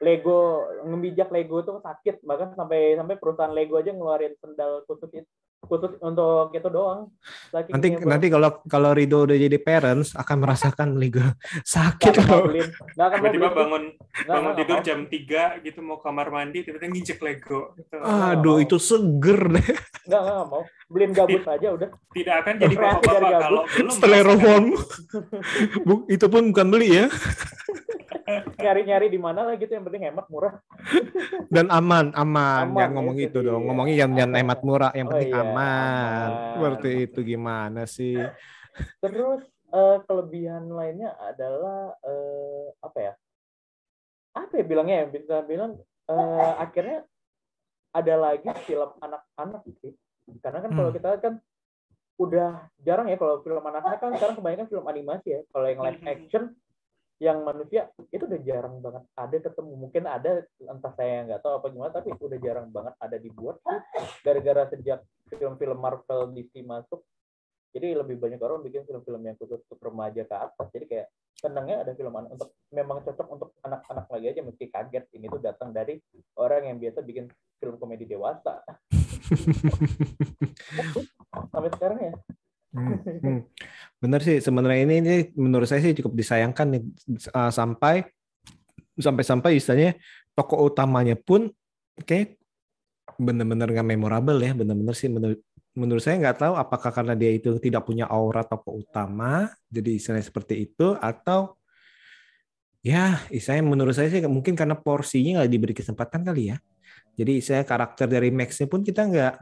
Lego 0.00 0.64
ngebijak 0.88 1.28
Lego 1.28 1.60
tuh 1.60 1.84
sakit 1.84 2.24
bahkan 2.24 2.56
sampai 2.56 2.96
sampai 2.96 3.20
perusahaan 3.20 3.52
Lego 3.52 3.76
aja 3.76 3.92
ngeluarin 3.92 4.32
sendal 4.40 4.82
khusus 4.88 5.12
itu 5.12 5.28
khusus 5.60 5.92
untuk 6.00 6.50
itu 6.56 6.68
doang. 6.72 7.12
Lagi 7.52 7.68
nanti 7.70 7.88
nanti 8.00 8.26
kalau 8.32 8.64
kalau 8.64 8.90
Rido 8.96 9.28
udah 9.28 9.36
jadi 9.36 9.58
parents 9.60 10.16
akan 10.16 10.36
merasakan 10.40 10.88
Lego 10.96 11.20
sakit 11.76 12.16
loh. 12.24 12.48
Tiba-tiba 12.96 13.52
bangun 13.52 13.92
nggak, 13.92 14.24
bangun 14.26 14.52
tidur 14.56 14.78
mau. 14.80 14.84
jam 14.84 14.98
3 15.04 15.64
gitu 15.68 15.78
mau 15.84 15.98
kamar 16.00 16.32
mandi 16.32 16.64
tiba-tiba 16.64 16.88
nginjek 16.90 17.20
Lego. 17.20 17.76
Gitu. 17.76 17.96
Aduh 18.00 18.56
itu 18.64 18.80
seger 18.80 19.40
deh. 19.52 19.68
Enggak 20.08 20.20
enggak 20.24 20.46
mau. 20.48 20.62
Beliin 20.90 21.12
gabus 21.14 21.44
aja 21.46 21.68
udah. 21.70 21.88
Tidak 22.10 22.34
akan 22.40 22.54
jadi 22.56 22.74
bapak-bapak 22.74 23.40
kalau 23.44 23.62
belum 23.68 23.92
Styrofoam. 23.94 24.64
itu 26.16 26.26
pun 26.26 26.42
bukan 26.50 26.66
beli 26.72 26.88
ya. 27.04 27.06
Nyari-nyari 28.60 29.06
di 29.10 29.18
mana 29.20 29.46
lah 29.46 29.54
gitu 29.56 29.72
yang 29.72 29.84
penting 29.86 30.04
hemat 30.10 30.26
murah. 30.28 30.54
Dan 31.54 31.66
aman 31.70 32.12
aman, 32.14 32.70
aman 32.70 32.76
jangan 32.76 32.92
ngomong 32.96 33.16
itu 33.18 33.38
dia. 33.40 33.48
dong. 33.50 33.62
ngomongnya 33.66 33.96
yang 34.06 34.10
jangan 34.16 34.34
hemat 34.36 34.60
murah 34.66 34.92
yang 34.94 35.06
oh 35.08 35.10
penting 35.16 35.30
oh, 35.30 35.36
iya, 35.36 35.42
aman. 35.44 35.54
aman. 35.56 36.28
Seperti 36.54 36.90
itu 37.08 37.18
gimana 37.24 37.82
sih? 37.88 38.18
Terus 39.04 39.42
uh, 39.72 39.98
kelebihan 40.06 40.70
lainnya 40.70 41.14
adalah 41.18 41.94
uh, 42.04 42.66
apa 42.84 42.98
ya? 42.98 43.12
Apa 44.36 44.52
ya 44.60 44.64
bilangnya 44.66 44.96
ya? 45.02 45.06
Bisa 45.10 45.36
bilang 45.46 45.80
uh, 46.10 46.54
akhirnya 46.60 47.06
ada 47.90 48.14
lagi 48.14 48.46
film 48.66 48.90
anak-anak 49.02 49.62
sih. 49.82 49.94
Karena 50.38 50.62
kan 50.62 50.70
hmm. 50.70 50.78
kalau 50.78 50.90
kita 50.94 51.08
kan 51.18 51.34
udah 52.20 52.68
jarang 52.84 53.08
ya 53.08 53.16
kalau 53.16 53.40
film 53.40 53.64
anak-anak 53.64 53.96
kan 53.96 54.12
sekarang 54.14 54.36
kebanyakan 54.38 54.66
film 54.70 54.84
animasi 54.86 55.28
ya. 55.34 55.40
Kalau 55.50 55.66
yang 55.66 55.80
live 55.82 56.00
hmm. 56.02 56.12
action 56.12 56.44
yang 57.20 57.44
manusia 57.44 57.92
itu 58.08 58.24
udah 58.24 58.40
jarang 58.40 58.80
banget 58.80 59.04
ada 59.12 59.36
ketemu. 59.36 59.72
Mungkin 59.76 60.02
ada 60.08 60.30
entah 60.64 60.92
saya 60.96 61.28
nggak 61.28 61.40
tahu 61.44 61.52
apa 61.60 61.66
gimana 61.68 61.92
tapi 61.92 62.16
udah 62.16 62.38
jarang 62.40 62.72
banget 62.72 62.94
ada 62.96 63.16
dibuat. 63.20 63.60
Gara-gara 64.24 64.72
sejak 64.72 65.04
film-film 65.28 65.78
Marvel 65.78 66.32
DC 66.32 66.64
masuk 66.64 67.04
jadi 67.70 67.94
lebih 67.94 68.18
banyak 68.18 68.42
orang 68.42 68.66
bikin 68.66 68.82
film-film 68.82 69.22
yang 69.22 69.38
khusus 69.38 69.62
untuk 69.62 69.78
remaja 69.78 70.26
ke 70.26 70.34
atas. 70.34 70.66
Jadi 70.74 70.84
kayak 70.90 71.06
senangnya 71.38 71.86
ada 71.86 71.94
film 71.94 72.10
anak 72.18 72.34
untuk 72.34 72.50
memang 72.74 72.98
cocok 73.06 73.28
untuk 73.30 73.50
anak-anak 73.62 74.06
lagi 74.10 74.26
aja 74.26 74.40
mesti 74.42 74.64
kaget 74.68 75.04
ini 75.14 75.30
tuh 75.30 75.40
datang 75.40 75.70
dari 75.70 75.96
orang 76.36 76.66
yang 76.66 76.76
biasa 76.82 76.98
bikin 77.06 77.30
film 77.62 77.78
komedi 77.78 78.10
dewasa. 78.10 78.58
Sampai 81.54 81.70
sekarang 81.78 81.98
ya. 82.02 82.14
Hmm, 82.70 83.42
Benar 84.00 84.20
sih 84.24 84.40
sebenarnya 84.40 84.80
ini, 84.88 84.94
ini 85.04 85.16
menurut 85.36 85.68
saya 85.68 85.84
sih 85.84 85.92
cukup 85.92 86.16
disayangkan 86.16 86.66
nih 86.72 86.82
uh, 87.36 87.52
sampai 87.52 88.08
sampai 88.96 89.24
sampai 89.24 89.50
istilahnya 89.60 89.92
tokoh 90.32 90.72
utamanya 90.72 91.16
pun 91.20 91.52
kayak 92.08 92.40
benar-benar 93.20 93.68
nggak 93.68 93.88
memorable 93.88 94.40
ya 94.40 94.56
benar-benar 94.56 94.96
sih 94.96 95.12
menurut 95.12 95.40
menurut 95.76 96.00
saya 96.00 96.16
nggak 96.16 96.38
tahu 96.40 96.54
apakah 96.56 96.90
karena 96.90 97.12
dia 97.12 97.30
itu 97.36 97.52
tidak 97.60 97.84
punya 97.84 98.08
aura 98.08 98.40
tokoh 98.40 98.80
utama 98.80 99.52
jadi 99.68 100.00
istilahnya 100.00 100.26
seperti 100.26 100.64
itu 100.64 100.96
atau 100.96 101.60
ya 102.80 103.20
istilahnya 103.28 103.64
menurut 103.68 103.92
saya 103.92 104.08
sih 104.08 104.24
mungkin 104.24 104.56
karena 104.56 104.76
porsinya 104.76 105.40
nggak 105.40 105.50
diberi 105.52 105.74
kesempatan 105.76 106.24
kali 106.24 106.52
ya. 106.52 106.56
Jadi 107.14 107.44
saya 107.44 107.62
karakter 107.68 108.08
dari 108.08 108.32
Max 108.32 108.56
pun 108.64 108.80
kita 108.80 109.04
nggak 109.04 109.34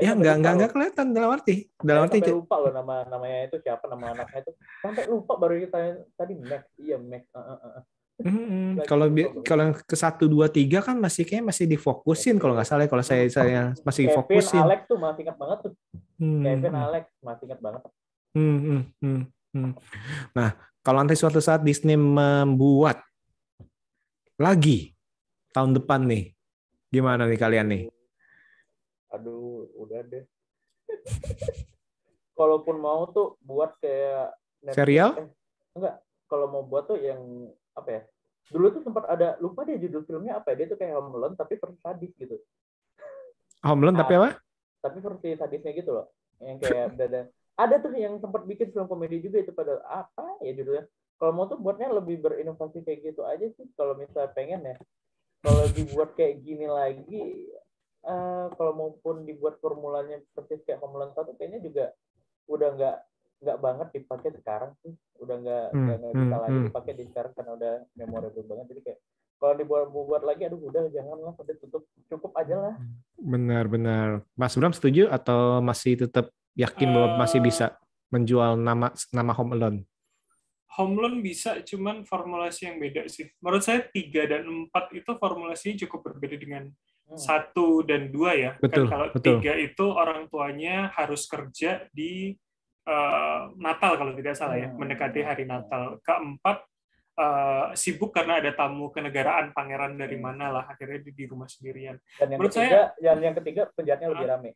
ya 0.00 0.10
nggak 0.16 0.34
nggak 0.40 0.52
nggak 0.58 0.70
kelihatan 0.72 1.06
dalam 1.12 1.30
arti 1.34 1.54
dalam 1.82 2.06
arti 2.06 2.18
sampai 2.22 2.34
lupa 2.34 2.56
loh 2.62 2.72
nama 2.72 2.94
namanya 3.06 3.38
itu 3.46 3.56
siapa 3.60 3.84
nama 3.90 4.04
anaknya 4.16 4.38
itu 4.46 4.52
sampai 4.80 5.04
lupa 5.06 5.32
baru 5.36 5.54
kita 5.62 5.78
tadi 6.16 6.34
Max 6.40 6.62
iya 6.80 6.96
Max 6.96 7.22
uh, 7.34 7.38
uh, 7.38 7.58
uh. 7.80 7.84
Hmm, 8.14 8.78
kalau 8.86 9.10
kalau 9.42 9.74
ke 9.74 9.96
satu 9.98 10.30
dua 10.30 10.46
tiga 10.46 10.78
kan 10.78 10.94
masih 10.94 11.26
kayak 11.26 11.50
masih 11.50 11.66
difokusin 11.66 12.38
kalau 12.38 12.54
nggak 12.54 12.68
salah 12.70 12.86
ya. 12.86 12.90
kalau 12.94 13.02
saya 13.02 13.26
saya 13.26 13.74
masih 13.82 14.06
Kevin, 14.06 14.16
fokusin. 14.22 14.62
Alex 14.62 14.80
tuh 14.86 14.98
masih 15.02 15.20
ingat 15.26 15.34
banget 15.34 15.58
tuh. 15.66 15.72
Hmm. 16.22 16.42
Kevin 16.46 16.74
Alex 16.78 17.04
masih 17.18 17.44
ingat 17.50 17.60
banget. 17.60 17.82
Hmm, 18.38 18.58
hmm, 18.62 18.82
hmm, 19.02 19.20
hmm. 19.50 19.72
Nah 20.30 20.48
kalau 20.86 20.98
nanti 21.02 21.18
suatu 21.18 21.42
saat 21.42 21.66
Disney 21.66 21.98
membuat 21.98 23.02
lagi 24.38 24.94
tahun 25.50 25.74
depan 25.74 26.06
nih, 26.06 26.38
gimana 26.94 27.26
nih 27.26 27.38
kalian 27.38 27.66
nih? 27.66 27.82
Aduh 29.14 29.70
udah 29.78 30.00
deh. 30.04 30.24
Kalaupun 32.38 32.76
mau 32.82 33.06
tuh 33.14 33.38
buat 33.40 33.78
kayak 33.78 34.34
Netflix, 34.60 34.78
serial? 34.78 35.10
eh, 35.16 35.28
enggak. 35.78 35.96
Kalau 36.26 36.46
mau 36.50 36.62
buat 36.66 36.90
tuh 36.90 36.98
yang 36.98 37.20
apa 37.74 37.90
ya 37.90 38.02
dulu 38.52 38.66
tuh 38.76 38.82
sempat 38.84 39.08
ada 39.08 39.40
lupa 39.40 39.64
deh 39.64 39.80
judul 39.80 40.04
filmnya 40.04 40.36
apa 40.36 40.52
ya 40.52 40.64
dia 40.64 40.66
tuh 40.76 40.78
kayak 40.78 41.00
Home 41.00 41.16
Alone 41.16 41.36
tapi 41.38 41.56
versi 41.56 41.80
sadis 41.80 42.12
gitu. 42.18 42.36
Home 43.66 43.80
Alone 43.86 43.96
tapi 43.96 44.14
apa? 44.20 44.30
tapi 44.84 44.98
versi 45.00 45.28
sadisnya 45.32 45.72
gitu 45.72 45.90
loh. 45.96 46.06
Yang 46.44 46.68
kayak 46.68 46.92
ada 47.08 47.20
ada 47.54 47.74
tuh 47.80 47.94
yang 47.96 48.20
sempat 48.20 48.44
bikin 48.44 48.74
film 48.74 48.84
komedi 48.90 49.22
juga 49.24 49.40
itu 49.40 49.52
pada 49.54 49.80
apa 49.88 50.42
ya 50.44 50.52
judulnya? 50.52 50.84
Kalau 51.16 51.32
mau 51.32 51.46
tuh 51.48 51.56
buatnya 51.56 51.88
lebih 51.94 52.20
berinovasi 52.20 52.82
kayak 52.84 53.14
gitu 53.14 53.22
aja 53.24 53.46
sih 53.56 53.64
kalau 53.78 53.96
misalnya 53.96 54.28
pengen 54.34 54.60
ya. 54.60 54.76
Kalau 55.44 55.64
dibuat 55.72 56.16
kayak 56.16 56.40
gini 56.40 56.68
lagi 56.68 57.52
uh, 58.04 58.46
kalau 58.54 58.72
maupun 58.76 59.24
dibuat 59.24 59.58
formulanya 59.58 60.20
persis 60.36 60.62
kayak 60.62 60.80
Homeland 60.80 61.16
satu 61.16 61.34
kayaknya 61.36 61.60
juga 61.64 61.84
udah 62.48 62.68
nggak 62.76 62.96
nggak 63.44 63.58
banget 63.60 63.88
dipakai 63.92 64.30
sekarang 64.40 64.72
sih. 64.84 64.92
Udah 65.20 65.36
nggak 65.40 65.66
hmm, 65.72 65.84
nggak 65.84 65.98
hmm, 66.00 66.12
bisa 66.16 66.34
hmm, 66.36 66.44
lagi 66.44 66.58
dipakai 66.68 66.92
di 66.96 67.04
sekarang 67.10 67.32
karena 67.36 67.52
udah 67.56 67.74
memorable 67.96 68.46
banget. 68.48 68.66
Jadi 68.72 68.80
kayak 68.84 69.00
kalau 69.36 69.54
dibuat 69.60 69.84
buat 69.92 70.22
lagi 70.24 70.42
aduh 70.48 70.60
udah 70.62 70.88
jangan 70.88 71.18
lah 71.20 71.34
udah 71.36 71.56
tutup 71.60 71.84
cukup 72.08 72.32
aja 72.38 72.56
lah. 72.56 72.74
Benar 73.18 73.64
benar. 73.68 74.08
Mas 74.38 74.56
Bram 74.56 74.72
setuju 74.72 75.10
atau 75.12 75.60
masih 75.60 76.08
tetap 76.08 76.32
yakin 76.54 76.88
bahwa 76.94 77.08
masih 77.20 77.42
bisa 77.42 77.76
menjual 78.14 78.54
nama 78.54 78.94
nama 79.10 79.32
Home 79.34 79.52
Alone? 79.58 79.78
Home 80.78 80.98
Alone 80.98 81.22
bisa, 81.22 81.62
cuman 81.62 82.02
formulasi 82.02 82.66
yang 82.66 82.82
beda 82.82 83.06
sih. 83.06 83.30
Menurut 83.38 83.62
saya 83.62 83.86
tiga 83.94 84.26
dan 84.26 84.42
empat 84.42 84.90
itu 84.90 85.10
formulasinya 85.18 85.86
cukup 85.86 86.10
berbeda 86.10 86.34
dengan. 86.38 86.70
Satu 87.12 87.84
dan 87.84 88.08
dua 88.08 88.32
ya. 88.32 88.50
Kan 88.56 88.62
betul, 88.64 88.84
kan 88.84 88.90
kalau 88.90 89.06
betul. 89.12 89.24
tiga 89.38 89.52
itu 89.60 89.86
orang 89.92 90.20
tuanya 90.32 90.88
harus 90.96 91.28
kerja 91.28 91.84
di 91.92 92.32
uh, 92.88 93.52
Natal 93.60 94.00
kalau 94.00 94.12
tidak 94.16 94.34
salah 94.34 94.56
ya, 94.56 94.72
hmm. 94.72 94.78
mendekati 94.80 95.20
hari 95.20 95.44
Natal. 95.44 96.00
Keempat 96.00 96.64
uh, 97.20 97.66
sibuk 97.76 98.10
karena 98.10 98.40
ada 98.40 98.50
tamu 98.56 98.90
kenegaraan 98.90 99.52
pangeran 99.52 100.00
dari 100.00 100.16
hmm. 100.16 100.24
mana 100.24 100.46
lah 100.50 100.64
akhirnya 100.66 101.04
di, 101.04 101.10
di 101.12 101.24
rumah 101.28 101.46
sendirian. 101.46 101.96
Dan 102.18 102.34
yang 102.34 102.40
Menurut 102.40 102.54
ketiga, 102.56 102.80
saya, 102.96 103.04
yang 103.04 103.18
yang 103.20 103.34
ketiga 103.36 103.62
penjahatnya 103.76 104.08
lebih 104.10 104.26
rame. 104.28 104.50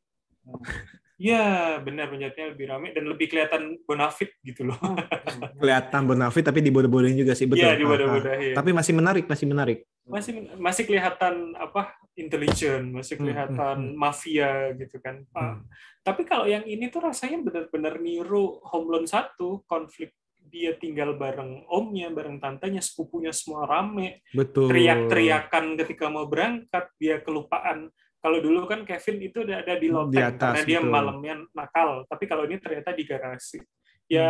Iya, 1.19 1.83
benar 1.83 2.15
penjahatnya 2.15 2.55
lebih 2.55 2.67
rame 2.71 2.95
dan 2.95 3.05
lebih 3.11 3.27
kelihatan 3.27 3.75
bonafit 3.83 4.39
gitu 4.47 4.71
loh. 4.71 4.79
Kelihatan 5.61 6.07
bonafit 6.07 6.47
tapi 6.47 6.63
dibodoh-bodohin 6.63 7.19
juga 7.19 7.35
sih 7.35 7.51
betul. 7.51 7.67
Iya, 7.67 7.75
dibodoh-bodohin. 7.75 8.55
ah. 8.55 8.57
Tapi 8.63 8.71
masih 8.71 8.95
menarik, 8.95 9.25
masih 9.27 9.47
menarik. 9.51 9.79
masih 10.09 10.41
masih 10.57 10.89
kelihatan 10.89 11.53
apa 11.53 11.93
intelligent, 12.17 12.97
masih 12.97 13.19
Hmm, 13.19 13.29
kelihatan 13.29 13.77
hmm, 13.93 13.97
mafia 13.99 14.73
gitu 14.79 14.97
kan. 15.05 15.21
Ah, 15.37 15.61
Tapi 16.01 16.25
kalau 16.25 16.49
yang 16.49 16.65
ini 16.65 16.89
tuh 16.89 17.05
rasanya 17.05 17.45
benar-benar 17.45 18.01
niru 18.01 18.57
Home 18.73 18.89
Alone 18.89 19.05
1, 19.05 19.37
konflik 19.69 20.17
dia 20.49 20.73
tinggal 20.81 21.13
bareng 21.21 21.69
omnya, 21.69 22.09
bareng 22.09 22.41
tantenya, 22.41 22.81
sepupunya 22.81 23.37
semua 23.37 23.69
rame, 23.69 24.25
Betul. 24.33 24.73
teriak-teriakan 24.73 25.77
ketika 25.85 26.09
mau 26.09 26.25
berangkat, 26.25 26.89
dia 26.97 27.21
kelupaan. 27.21 27.93
Kalau 28.19 28.39
dulu 28.43 28.67
kan 28.67 28.83
Kevin 28.83 29.17
itu 29.23 29.47
udah 29.47 29.63
ada 29.63 29.75
di 29.79 29.89
loteng 29.89 30.19
Di 30.19 30.23
atas, 30.27 30.55
karena 30.59 30.63
dia 30.67 30.81
betul. 30.83 30.91
malamnya 30.91 31.35
nakal, 31.55 32.03
tapi 32.11 32.25
kalau 32.27 32.43
ini 32.51 32.59
ternyata 32.59 32.91
di 32.91 33.05
garasi. 33.07 33.63
Ya 34.11 34.29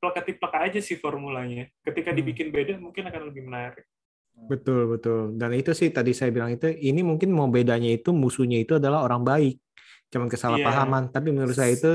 plaka-plaka 0.00 0.58
aja 0.66 0.80
sih 0.80 0.96
formulanya. 0.96 1.68
Ketika 1.84 2.10
Hmm. 2.10 2.18
dibikin 2.18 2.48
beda 2.48 2.80
mungkin 2.80 3.06
akan 3.06 3.28
lebih 3.28 3.44
menarik. 3.46 3.84
Betul, 4.32 4.88
betul. 4.88 5.36
Dan 5.36 5.52
itu 5.52 5.76
sih 5.76 5.92
tadi 5.92 6.16
saya 6.16 6.32
bilang 6.32 6.56
itu, 6.56 6.66
ini 6.72 7.04
mungkin 7.04 7.30
mau 7.36 7.46
bedanya 7.52 7.92
itu 7.92 8.16
musuhnya 8.16 8.58
itu 8.64 8.80
adalah 8.80 9.04
orang 9.04 9.22
baik. 9.22 9.60
Cuman 10.08 10.26
kesalahpahaman. 10.32 11.12
Tapi 11.12 11.28
menurut 11.30 11.52
saya 11.52 11.76
itu 11.76 11.92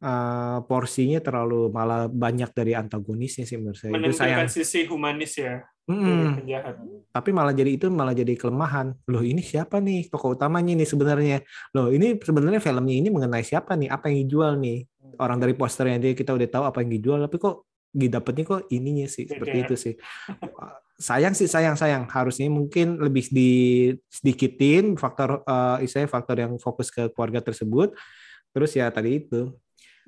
eh, 0.00 0.58
porsinya 0.64 1.20
terlalu 1.22 1.68
malah 1.70 2.08
banyak 2.08 2.50
dari 2.56 2.72
antagonisnya 2.74 3.44
sih 3.46 3.60
menurut 3.60 3.78
saya. 3.78 3.92
Itu 3.94 4.12
sayang. 4.16 4.48
Sisi 4.50 4.88
humanis 4.90 5.38
ya 5.38 5.60
Penjahat. 5.90 6.74
Tapi 7.10 7.30
malah 7.34 7.54
jadi 7.54 7.70
itu 7.74 7.86
malah 7.90 8.14
jadi 8.14 8.34
kelemahan. 8.38 8.94
Loh 9.10 9.22
ini 9.26 9.42
siapa 9.42 9.82
nih 9.82 10.06
tokoh 10.06 10.38
utamanya 10.38 10.78
nih 10.78 10.88
sebenarnya? 10.88 11.38
Loh 11.74 11.90
ini 11.90 12.14
sebenarnya 12.16 12.62
filmnya 12.62 12.94
ini 12.94 13.08
mengenai 13.10 13.42
siapa 13.42 13.74
nih? 13.74 13.90
Apa 13.90 14.08
yang 14.08 14.26
dijual 14.26 14.56
nih? 14.62 14.86
Orang 15.18 15.42
dari 15.42 15.52
posternya 15.58 15.98
dia 15.98 16.12
kita 16.14 16.30
udah 16.32 16.48
tahu 16.48 16.64
apa 16.64 16.78
yang 16.80 16.90
dijual, 16.96 17.18
tapi 17.26 17.36
kok 17.36 17.66
didapetnya 17.90 18.44
kok 18.46 18.62
ininya 18.70 19.06
sih 19.10 19.26
seperti 19.26 19.56
Beda. 19.58 19.66
itu 19.66 19.74
sih. 19.74 19.94
sayang 21.00 21.32
sih 21.32 21.48
sayang 21.48 21.80
sayang 21.80 22.04
harusnya 22.12 22.44
mungkin 22.52 23.00
lebih 23.00 23.32
di 23.32 23.50
sedikitin 24.12 25.00
faktor 25.00 25.40
eh 25.48 25.88
istilahnya 25.88 26.12
faktor 26.12 26.36
yang 26.36 26.52
fokus 26.60 26.92
ke 26.92 27.10
keluarga 27.10 27.40
tersebut. 27.40 27.96
Terus 28.54 28.70
ya 28.76 28.86
tadi 28.92 29.18
itu. 29.22 29.50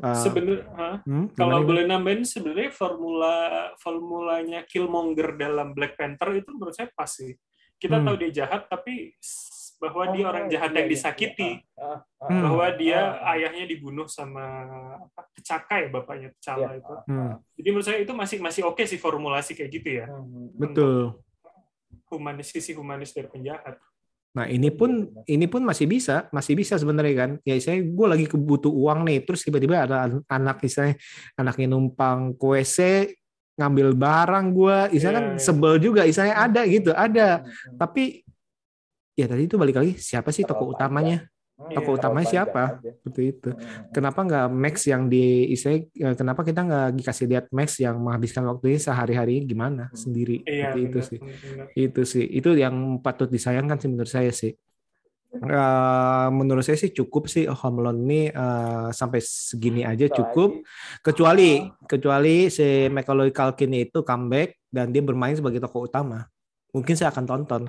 Eh, 0.01 0.17
Sebenarnya 0.17 0.65
hmm, 1.05 1.27
kalau 1.37 1.61
gimana, 1.61 1.69
boleh 1.69 1.85
nambahin 1.85 2.25
sebenarnya 2.25 2.71
formula 2.73 3.35
formulanya 3.77 4.61
Killmonger 4.65 5.37
dalam 5.37 5.77
Black 5.77 5.95
Panther 5.95 6.33
itu 6.37 6.49
menurut 6.55 6.73
saya 6.73 6.89
pas 6.95 7.11
sih. 7.11 7.37
Kita 7.77 7.99
Hmm. 7.99 8.07
tahu 8.07 8.17
dia 8.23 8.47
jahat 8.47 8.71
tapi 8.71 9.13
bahwa 9.83 10.15
dia 10.15 10.25
orang 10.25 10.47
jahat 10.47 10.71
iya, 10.71 10.79
yang 10.79 10.87
iya, 10.87 10.95
disakiti, 10.95 11.51
iya. 11.59 11.83
Ah, 11.83 11.99
ah, 12.23 12.29
Hmm. 12.31 12.43
bahwa 12.47 12.67
dia 12.79 13.01
Ah, 13.03 13.11
ah. 13.19 13.33
ayahnya 13.35 13.65
dibunuh 13.67 14.07
sama 14.07 14.45
apa, 15.03 15.27
Pecaka 15.35 15.83
ya 15.83 15.89
bapaknya 15.91 16.29
T'Challa 16.39 16.71
Iya. 16.71 16.79
itu. 16.79 16.95
Hmm, 17.11 17.33
Jadi 17.59 17.69
menurut 17.75 17.87
saya 17.91 17.99
itu 17.99 18.13
masih 18.15 18.39
masih 18.39 18.63
oke 18.63 18.83
sih 18.87 19.03
formulasi 19.03 19.59
kayak 19.59 19.71
gitu 19.75 19.89
ya. 19.99 20.07
Hmm. 20.07 20.55
betul. 20.55 21.19
Humanis 22.07 22.55
sisi 22.55 22.71
humanis 22.73 23.11
dari 23.11 23.27
penjahat. 23.27 23.75
Nah 24.33 24.49
ini 24.49 24.73
pun 24.73 25.13
ini 25.29 25.45
pun 25.45 25.61
masih 25.61 25.85
bisa, 25.85 26.29
masih 26.33 26.57
bisa 26.57 26.81
sebenarnya 26.81 27.15
kan. 27.15 27.31
Ya 27.45 27.53
saya 27.61 27.85
gue 27.85 28.07
lagi 28.09 28.25
kebutuh 28.25 28.73
uang 28.73 29.05
nih, 29.05 29.29
terus 29.29 29.45
tiba-tiba 29.45 29.85
ada 29.85 30.09
an- 30.09 30.25
anak 30.25 30.65
misalnya 30.65 30.97
anaknya 31.37 31.67
numpang 31.69 32.33
ke 32.41 32.45
WC 32.49 32.79
ngambil 33.61 33.93
barang 33.93 34.47
gue, 34.57 34.79
istilahnya 34.97 35.17
kan 35.21 35.27
Iya, 35.29 35.37
iya. 35.37 35.45
sebel 35.45 35.75
juga, 35.77 36.03
istilahnya 36.09 36.37
ada 36.41 36.61
gitu, 36.65 36.91
ada. 36.97 37.29
Tapi 37.77 38.25
ya 39.13 39.29
tadi 39.29 39.45
itu 39.45 39.61
balik 39.61 39.77
lagi 39.77 39.93
siapa 40.01 40.33
sih 40.33 40.49
tokoh 40.49 40.73
Terlalu 40.73 40.77
utamanya? 40.81 41.19
Hmm, 41.53 41.77
Tokoh 41.77 41.93
Iya, 41.95 41.99
utamanya 42.01 42.27
siapa? 42.27 42.63
Seperti 42.81 43.23
itu. 43.29 43.49
Hmm. 43.53 43.93
Kenapa 43.93 44.21
nggak 44.25 44.47
Max 44.51 44.75
yang 44.89 45.03
di 45.07 45.53
istilahnya 45.53 45.81
eh, 45.95 46.15
kenapa 46.17 46.41
kita 46.43 46.61
nggak 46.65 46.87
dikasih 46.99 47.27
lihat 47.31 47.45
Max 47.53 47.69
yang 47.79 47.97
menghabiskan 48.01 48.43
waktunya 48.49 48.79
sehari-hari 48.81 49.45
gimana 49.45 49.93
Hmm. 49.93 49.97
sendiri? 49.97 50.43
Iya, 50.49 50.73
itu 50.75 50.99
sih 51.05 51.19
benar. 51.21 51.67
itu 51.77 52.01
sih 52.09 52.25
itu 52.25 52.49
yang 52.57 52.75
patut 53.05 53.29
disayangkan 53.29 53.77
sih 53.79 53.89
menurut 53.93 54.11
saya 54.11 54.33
sih 54.33 54.53
Eh, 55.33 56.29
menurut 56.29 56.61
saya 56.61 56.77
sih 56.77 56.93
cukup 56.93 57.25
sih 57.25 57.49
Home 57.49 57.81
Alone 57.81 58.01
ini 58.05 58.21
eh, 58.29 58.89
sampai 58.93 59.17
segini 59.25 59.81
aja 59.81 60.05
cukup 60.13 60.61
kecuali 61.01 61.73
kecuali 61.89 62.53
si 62.53 62.93
Macaulay 62.93 63.33
Culkin 63.33 63.73
itu 63.73 64.05
comeback 64.05 64.61
dan 64.69 64.93
dia 64.93 65.01
bermain 65.01 65.33
sebagai 65.33 65.57
tokoh 65.65 65.89
utama 65.89 66.29
mungkin 66.77 66.93
saya 67.01 67.09
akan 67.17 67.25
tonton 67.25 67.63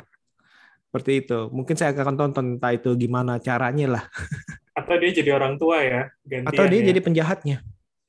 seperti 0.94 1.26
itu 1.26 1.50
mungkin 1.50 1.74
saya 1.74 1.98
akan 1.98 2.14
tonton 2.14 2.46
entah 2.62 2.70
itu 2.70 2.94
gimana 2.94 3.42
caranya 3.42 3.98
lah 3.98 4.06
Atau 4.74 4.98
dia 4.98 5.14
jadi 5.14 5.38
orang 5.38 5.62
tua 5.62 5.86
ya, 5.86 6.10
gantian 6.26 6.50
atau 6.50 6.66
dia 6.66 6.82
ya. 6.82 6.88
jadi 6.90 7.00
penjahatnya 7.02 7.58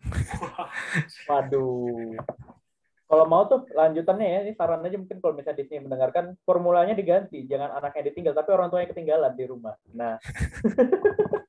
Waduh. 1.29 2.17
Kalau 3.05 3.25
mau 3.29 3.45
tuh 3.47 3.69
lanjutannya 3.71 4.27
ya, 4.27 4.39
ini 4.49 4.53
saran 4.57 4.83
aja 4.83 4.97
mungkin 4.97 5.21
kalau 5.21 5.37
misalnya 5.37 5.61
Disney 5.61 5.85
mendengarkan 5.85 6.35
formulanya 6.43 6.97
diganti, 6.97 7.45
jangan 7.47 7.77
anaknya 7.77 8.11
ditinggal, 8.11 8.35
tapi 8.35 8.51
orang 8.57 8.73
tuanya 8.73 8.89
ketinggalan 8.91 9.33
di 9.37 9.45
rumah. 9.45 9.77
Nah, 9.93 10.17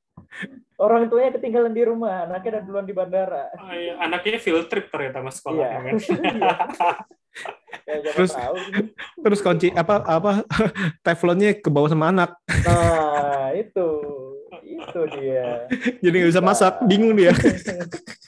orang 0.76 1.08
tuanya 1.08 1.30
ketinggalan 1.34 1.72
di 1.72 1.82
rumah, 1.82 2.26
anaknya 2.26 2.50
udah 2.52 2.62
duluan 2.64 2.84
di 2.84 2.92
bandara. 2.92 3.48
Oh, 3.56 3.70
iya. 3.70 3.94
Anaknya 3.98 4.38
field 4.38 4.66
trip 4.66 4.88
ternyata 4.88 5.20
mas 5.20 5.38
sekolahnya 5.38 5.66
Iya. 5.66 5.82
kan. 5.82 5.94
Ya, 7.86 8.00
siapa 8.00 8.16
Terus- 8.16 8.32
tahu. 8.34 8.56
terus 9.20 9.40
kunci 9.44 9.68
apa 9.70 10.00
apa 10.02 10.42
teflonnya 11.06 11.52
ke 11.54 11.68
bawah 11.68 11.86
sama 11.86 12.08
anak 12.08 12.32
Nah, 12.64 13.52
itu. 13.52 13.88
Itu 14.64 15.00
dia. 15.14 15.68
jadi 16.00 16.16
nggak 16.16 16.32
bisa 16.32 16.40
masak 16.40 16.80
bingung 16.88 17.12
dia 17.14 17.30
tuh, 17.30 17.52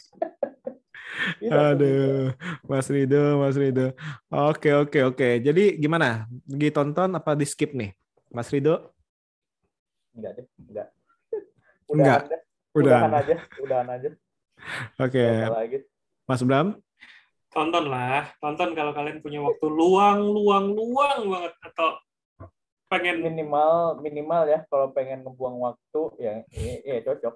Aduh, 1.47 2.31
Mas 2.63 2.87
Rido, 2.87 3.39
Mas 3.39 3.55
Rido. 3.55 3.91
Oke, 4.27 4.69
oke, 4.71 4.97
oke. 5.07 5.27
Jadi 5.39 5.75
gimana? 5.77 6.23
Ditonton 6.43 7.11
apa 7.11 7.33
di 7.33 7.43
skip 7.43 7.71
nih? 7.71 7.91
Mas 8.29 8.47
Rido? 8.47 8.91
Enggak 10.13 10.31
deh, 10.35 10.45
enggak. 10.61 10.87
Enggak. 11.91 12.27
Udahan 12.27 12.31
deh. 12.31 12.41
Udah. 12.77 12.97
Udahan 12.99 13.13
aja, 13.15 13.35
udahan 13.63 13.87
aja. 13.89 14.09
Oke. 14.99 15.25
Lagi. 15.47 15.77
Mas 16.27 16.43
Bram? 16.43 16.67
tonton 17.47 17.89
lah, 17.89 18.29
tonton 18.37 18.77
kalau 18.77 18.93
kalian 18.93 19.17
punya 19.17 19.41
waktu 19.41 19.65
luang, 19.65 20.21
luang, 20.29 20.77
luang 20.77 21.21
banget 21.25 21.53
atau 21.65 21.97
pengen 22.87 23.19
minimal 23.19 23.99
minimal 23.99 24.47
ya 24.47 24.63
kalau 24.71 24.93
pengen 24.95 25.25
ngebuang 25.27 25.57
waktu 25.59 26.01
ya 26.23 26.33
ya, 26.55 26.73
ya 26.87 26.97
cocok 27.03 27.35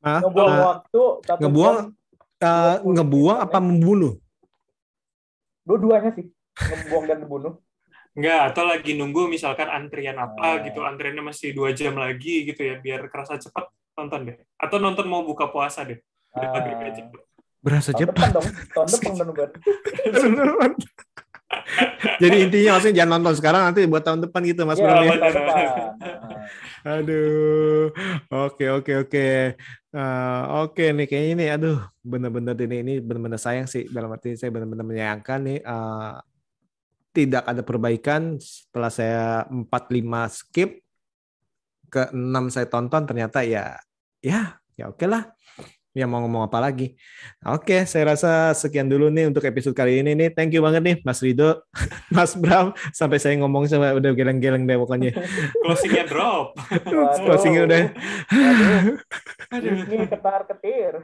Ah, 0.00 0.24
ngebuang 0.24 0.48
ah, 0.48 0.60
waktu 0.64 1.00
satu 1.28 1.40
ngebuang 1.44 1.76
eh, 2.40 2.74
20 2.80 2.96
ngebuang 2.96 3.36
apa 3.36 3.58
membunuh? 3.60 4.14
dua-duanya 5.68 6.10
sih 6.16 6.24
ngebuang 6.56 7.04
dan 7.04 7.18
membunuh 7.20 7.60
Enggak, 8.10 8.40
atau 8.50 8.64
lagi 8.66 8.98
nunggu 8.98 9.30
misalkan 9.30 9.70
antrian 9.70 10.18
apa 10.18 10.42
Ah. 10.42 10.54
gitu, 10.66 10.82
antriannya 10.82 11.22
masih 11.22 11.54
dua 11.54 11.70
jam 11.70 11.94
lagi 11.94 12.42
gitu 12.42 12.66
ya, 12.66 12.74
biar 12.76 13.06
kerasa 13.06 13.38
cepat 13.38 13.70
nonton 13.94 14.26
deh. 14.26 14.36
Atau 14.58 14.82
nonton 14.82 15.06
mau 15.06 15.22
buka 15.22 15.46
puasa 15.46 15.86
deh. 15.86 16.02
Udah 16.34 16.48
Ah. 16.48 16.52
maghrib 16.58 16.78
aja. 16.82 17.02
Berasa 17.60 17.90
cepat. 17.92 18.28
dong 18.32 18.46
tahun 18.72 18.88
depan. 19.30 19.48
Jadi 22.22 22.36
intinya 22.46 22.78
maksudnya 22.78 22.96
jangan 23.02 23.10
nonton 23.18 23.34
sekarang 23.36 23.62
nanti 23.66 23.82
buat 23.84 24.04
tahun 24.06 24.22
depan 24.22 24.40
gitu 24.46 24.62
Mas 24.64 24.78
Bram 24.78 25.02
ya. 25.02 25.18
depan 25.18 25.32
Ah. 26.80 26.96
Aduh. 26.96 27.92
Oke, 28.30 28.64
oke, 28.70 28.92
oke. 29.04 29.26
Eh, 29.90 30.42
oke 30.56 30.84
nih 30.94 31.04
kayaknya 31.04 31.30
ini 31.34 31.44
aduh 31.50 31.78
bener-bener 32.00 32.54
ini 32.56 32.76
ini 32.80 32.94
bener-bener 33.02 33.36
sayang 33.36 33.66
sih 33.66 33.90
dalam 33.90 34.06
arti 34.08 34.38
saya 34.38 34.48
bener-bener 34.48 34.86
menyayangkan 34.86 35.38
nih 35.42 35.58
eh, 35.60 36.12
tidak 37.10 37.44
ada 37.46 37.62
perbaikan. 37.62 38.38
Setelah 38.38 38.90
saya 38.90 39.24
4 39.50 39.66
5 39.66 40.30
skip 40.30 40.80
ke 41.90 42.14
6 42.14 42.54
saya 42.54 42.66
tonton 42.70 43.02
ternyata 43.02 43.42
ya 43.42 43.74
ya 44.22 44.62
ya 44.78 44.88
oke 44.88 45.04
lah 45.10 45.26
ya 46.00 46.08
mau 46.08 46.24
ngomong 46.24 46.48
apa 46.48 46.58
lagi? 46.64 46.96
Oke 47.44 47.84
saya 47.84 48.16
rasa 48.16 48.56
sekian 48.56 48.88
dulu 48.88 49.12
nih 49.12 49.28
untuk 49.28 49.44
episode 49.44 49.76
kali 49.76 50.00
ini 50.00 50.16
nih. 50.16 50.28
Thank 50.32 50.56
you 50.56 50.64
banget 50.64 50.80
nih 50.80 50.96
Mas 51.04 51.20
Rido 51.20 51.60
Mas 52.16 52.32
Bram 52.32 52.72
sampai 52.96 53.20
saya 53.20 53.36
ngomong 53.36 53.68
sama 53.68 53.92
udah 53.92 54.10
geleng-geleng 54.16 54.64
deh 54.64 54.76
pokoknya. 54.80 55.12
Closingnya 55.62 56.04
drop. 56.08 56.56
Closingnya 57.20 57.62
udah. 57.68 57.82
Waduh, 59.50 59.82
ini 59.82 60.06
ketar 60.06 60.46
ketir. 60.46 60.94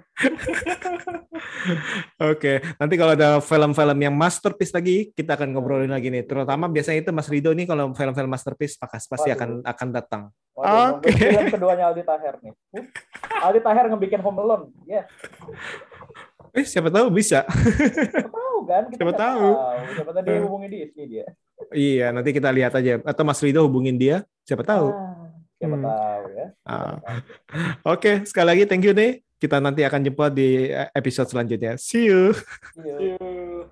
Oke, 2.30 2.62
nanti 2.78 2.94
kalau 2.94 3.12
ada 3.18 3.42
film-film 3.42 3.98
yang 3.98 4.14
masterpiece 4.14 4.70
lagi, 4.70 5.10
kita 5.10 5.34
akan 5.34 5.50
ngobrolin 5.50 5.90
lagi 5.90 6.14
nih. 6.14 6.22
Terutama 6.22 6.70
biasanya 6.70 7.02
itu 7.02 7.10
Mas 7.10 7.26
Rido 7.26 7.50
nih 7.50 7.66
kalau 7.66 7.90
film-film 7.90 8.30
masterpiece 8.30 8.78
pasti 8.78 9.34
akan 9.34 9.66
akan 9.66 9.88
datang. 9.90 10.22
Waduh, 10.56 10.98
Oke. 10.98 11.12
nunggu 11.12 11.20
film 11.20 11.46
keduanya 11.52 11.84
Aldi 11.86 12.02
Taher 12.02 12.34
nih 12.40 12.52
Aldi 13.44 13.60
Taher 13.60 13.84
ngebikin 13.86 14.20
Home 14.20 14.40
Alone 14.40 14.64
ya 14.84 15.04
Eh, 16.50 16.64
siapa 16.64 16.88
tahu 16.88 17.12
bisa. 17.12 17.44
siapa 17.44 18.32
tahu 18.32 18.56
kan 18.64 18.88
kita 18.88 18.96
Siapa 18.96 19.04
nggak 19.06 19.20
tahu. 19.20 19.48
siapa 19.92 20.10
tahu 20.10 20.22
dia 20.24 20.40
hubungi 20.40 20.66
Disney 20.70 21.04
dia 21.06 21.26
iya, 21.68 22.08
nanti 22.08 22.30
kita 22.30 22.48
lihat 22.48 22.72
aja. 22.72 22.96
Atau 23.02 23.20
Mas 23.22 23.40
Rido 23.40 23.60
hubungin 23.60 23.96
dia, 23.96 24.24
siapa 24.40 24.60
tahu. 24.62 24.88
Ah, 24.88 25.28
siapa 25.54 25.72
Hmm. 25.74 25.84
tahu 25.84 26.24
ya. 26.30 26.46
Ah. 26.62 26.96
Oke, 27.82 28.24
sekali 28.24 28.46
lagi 28.46 28.62
thank 28.64 28.80
you 28.82 28.92
nih. 28.92 29.20
Kita 29.34 29.56
nanti 29.56 29.80
akan 29.80 30.00
jumpa 30.02 30.28
di 30.28 30.68
episode 30.92 31.28
selanjutnya. 31.28 31.76
See 31.76 32.06
you. 32.06 32.32
Iya. 32.74 33.16
Yuk. 33.16 33.64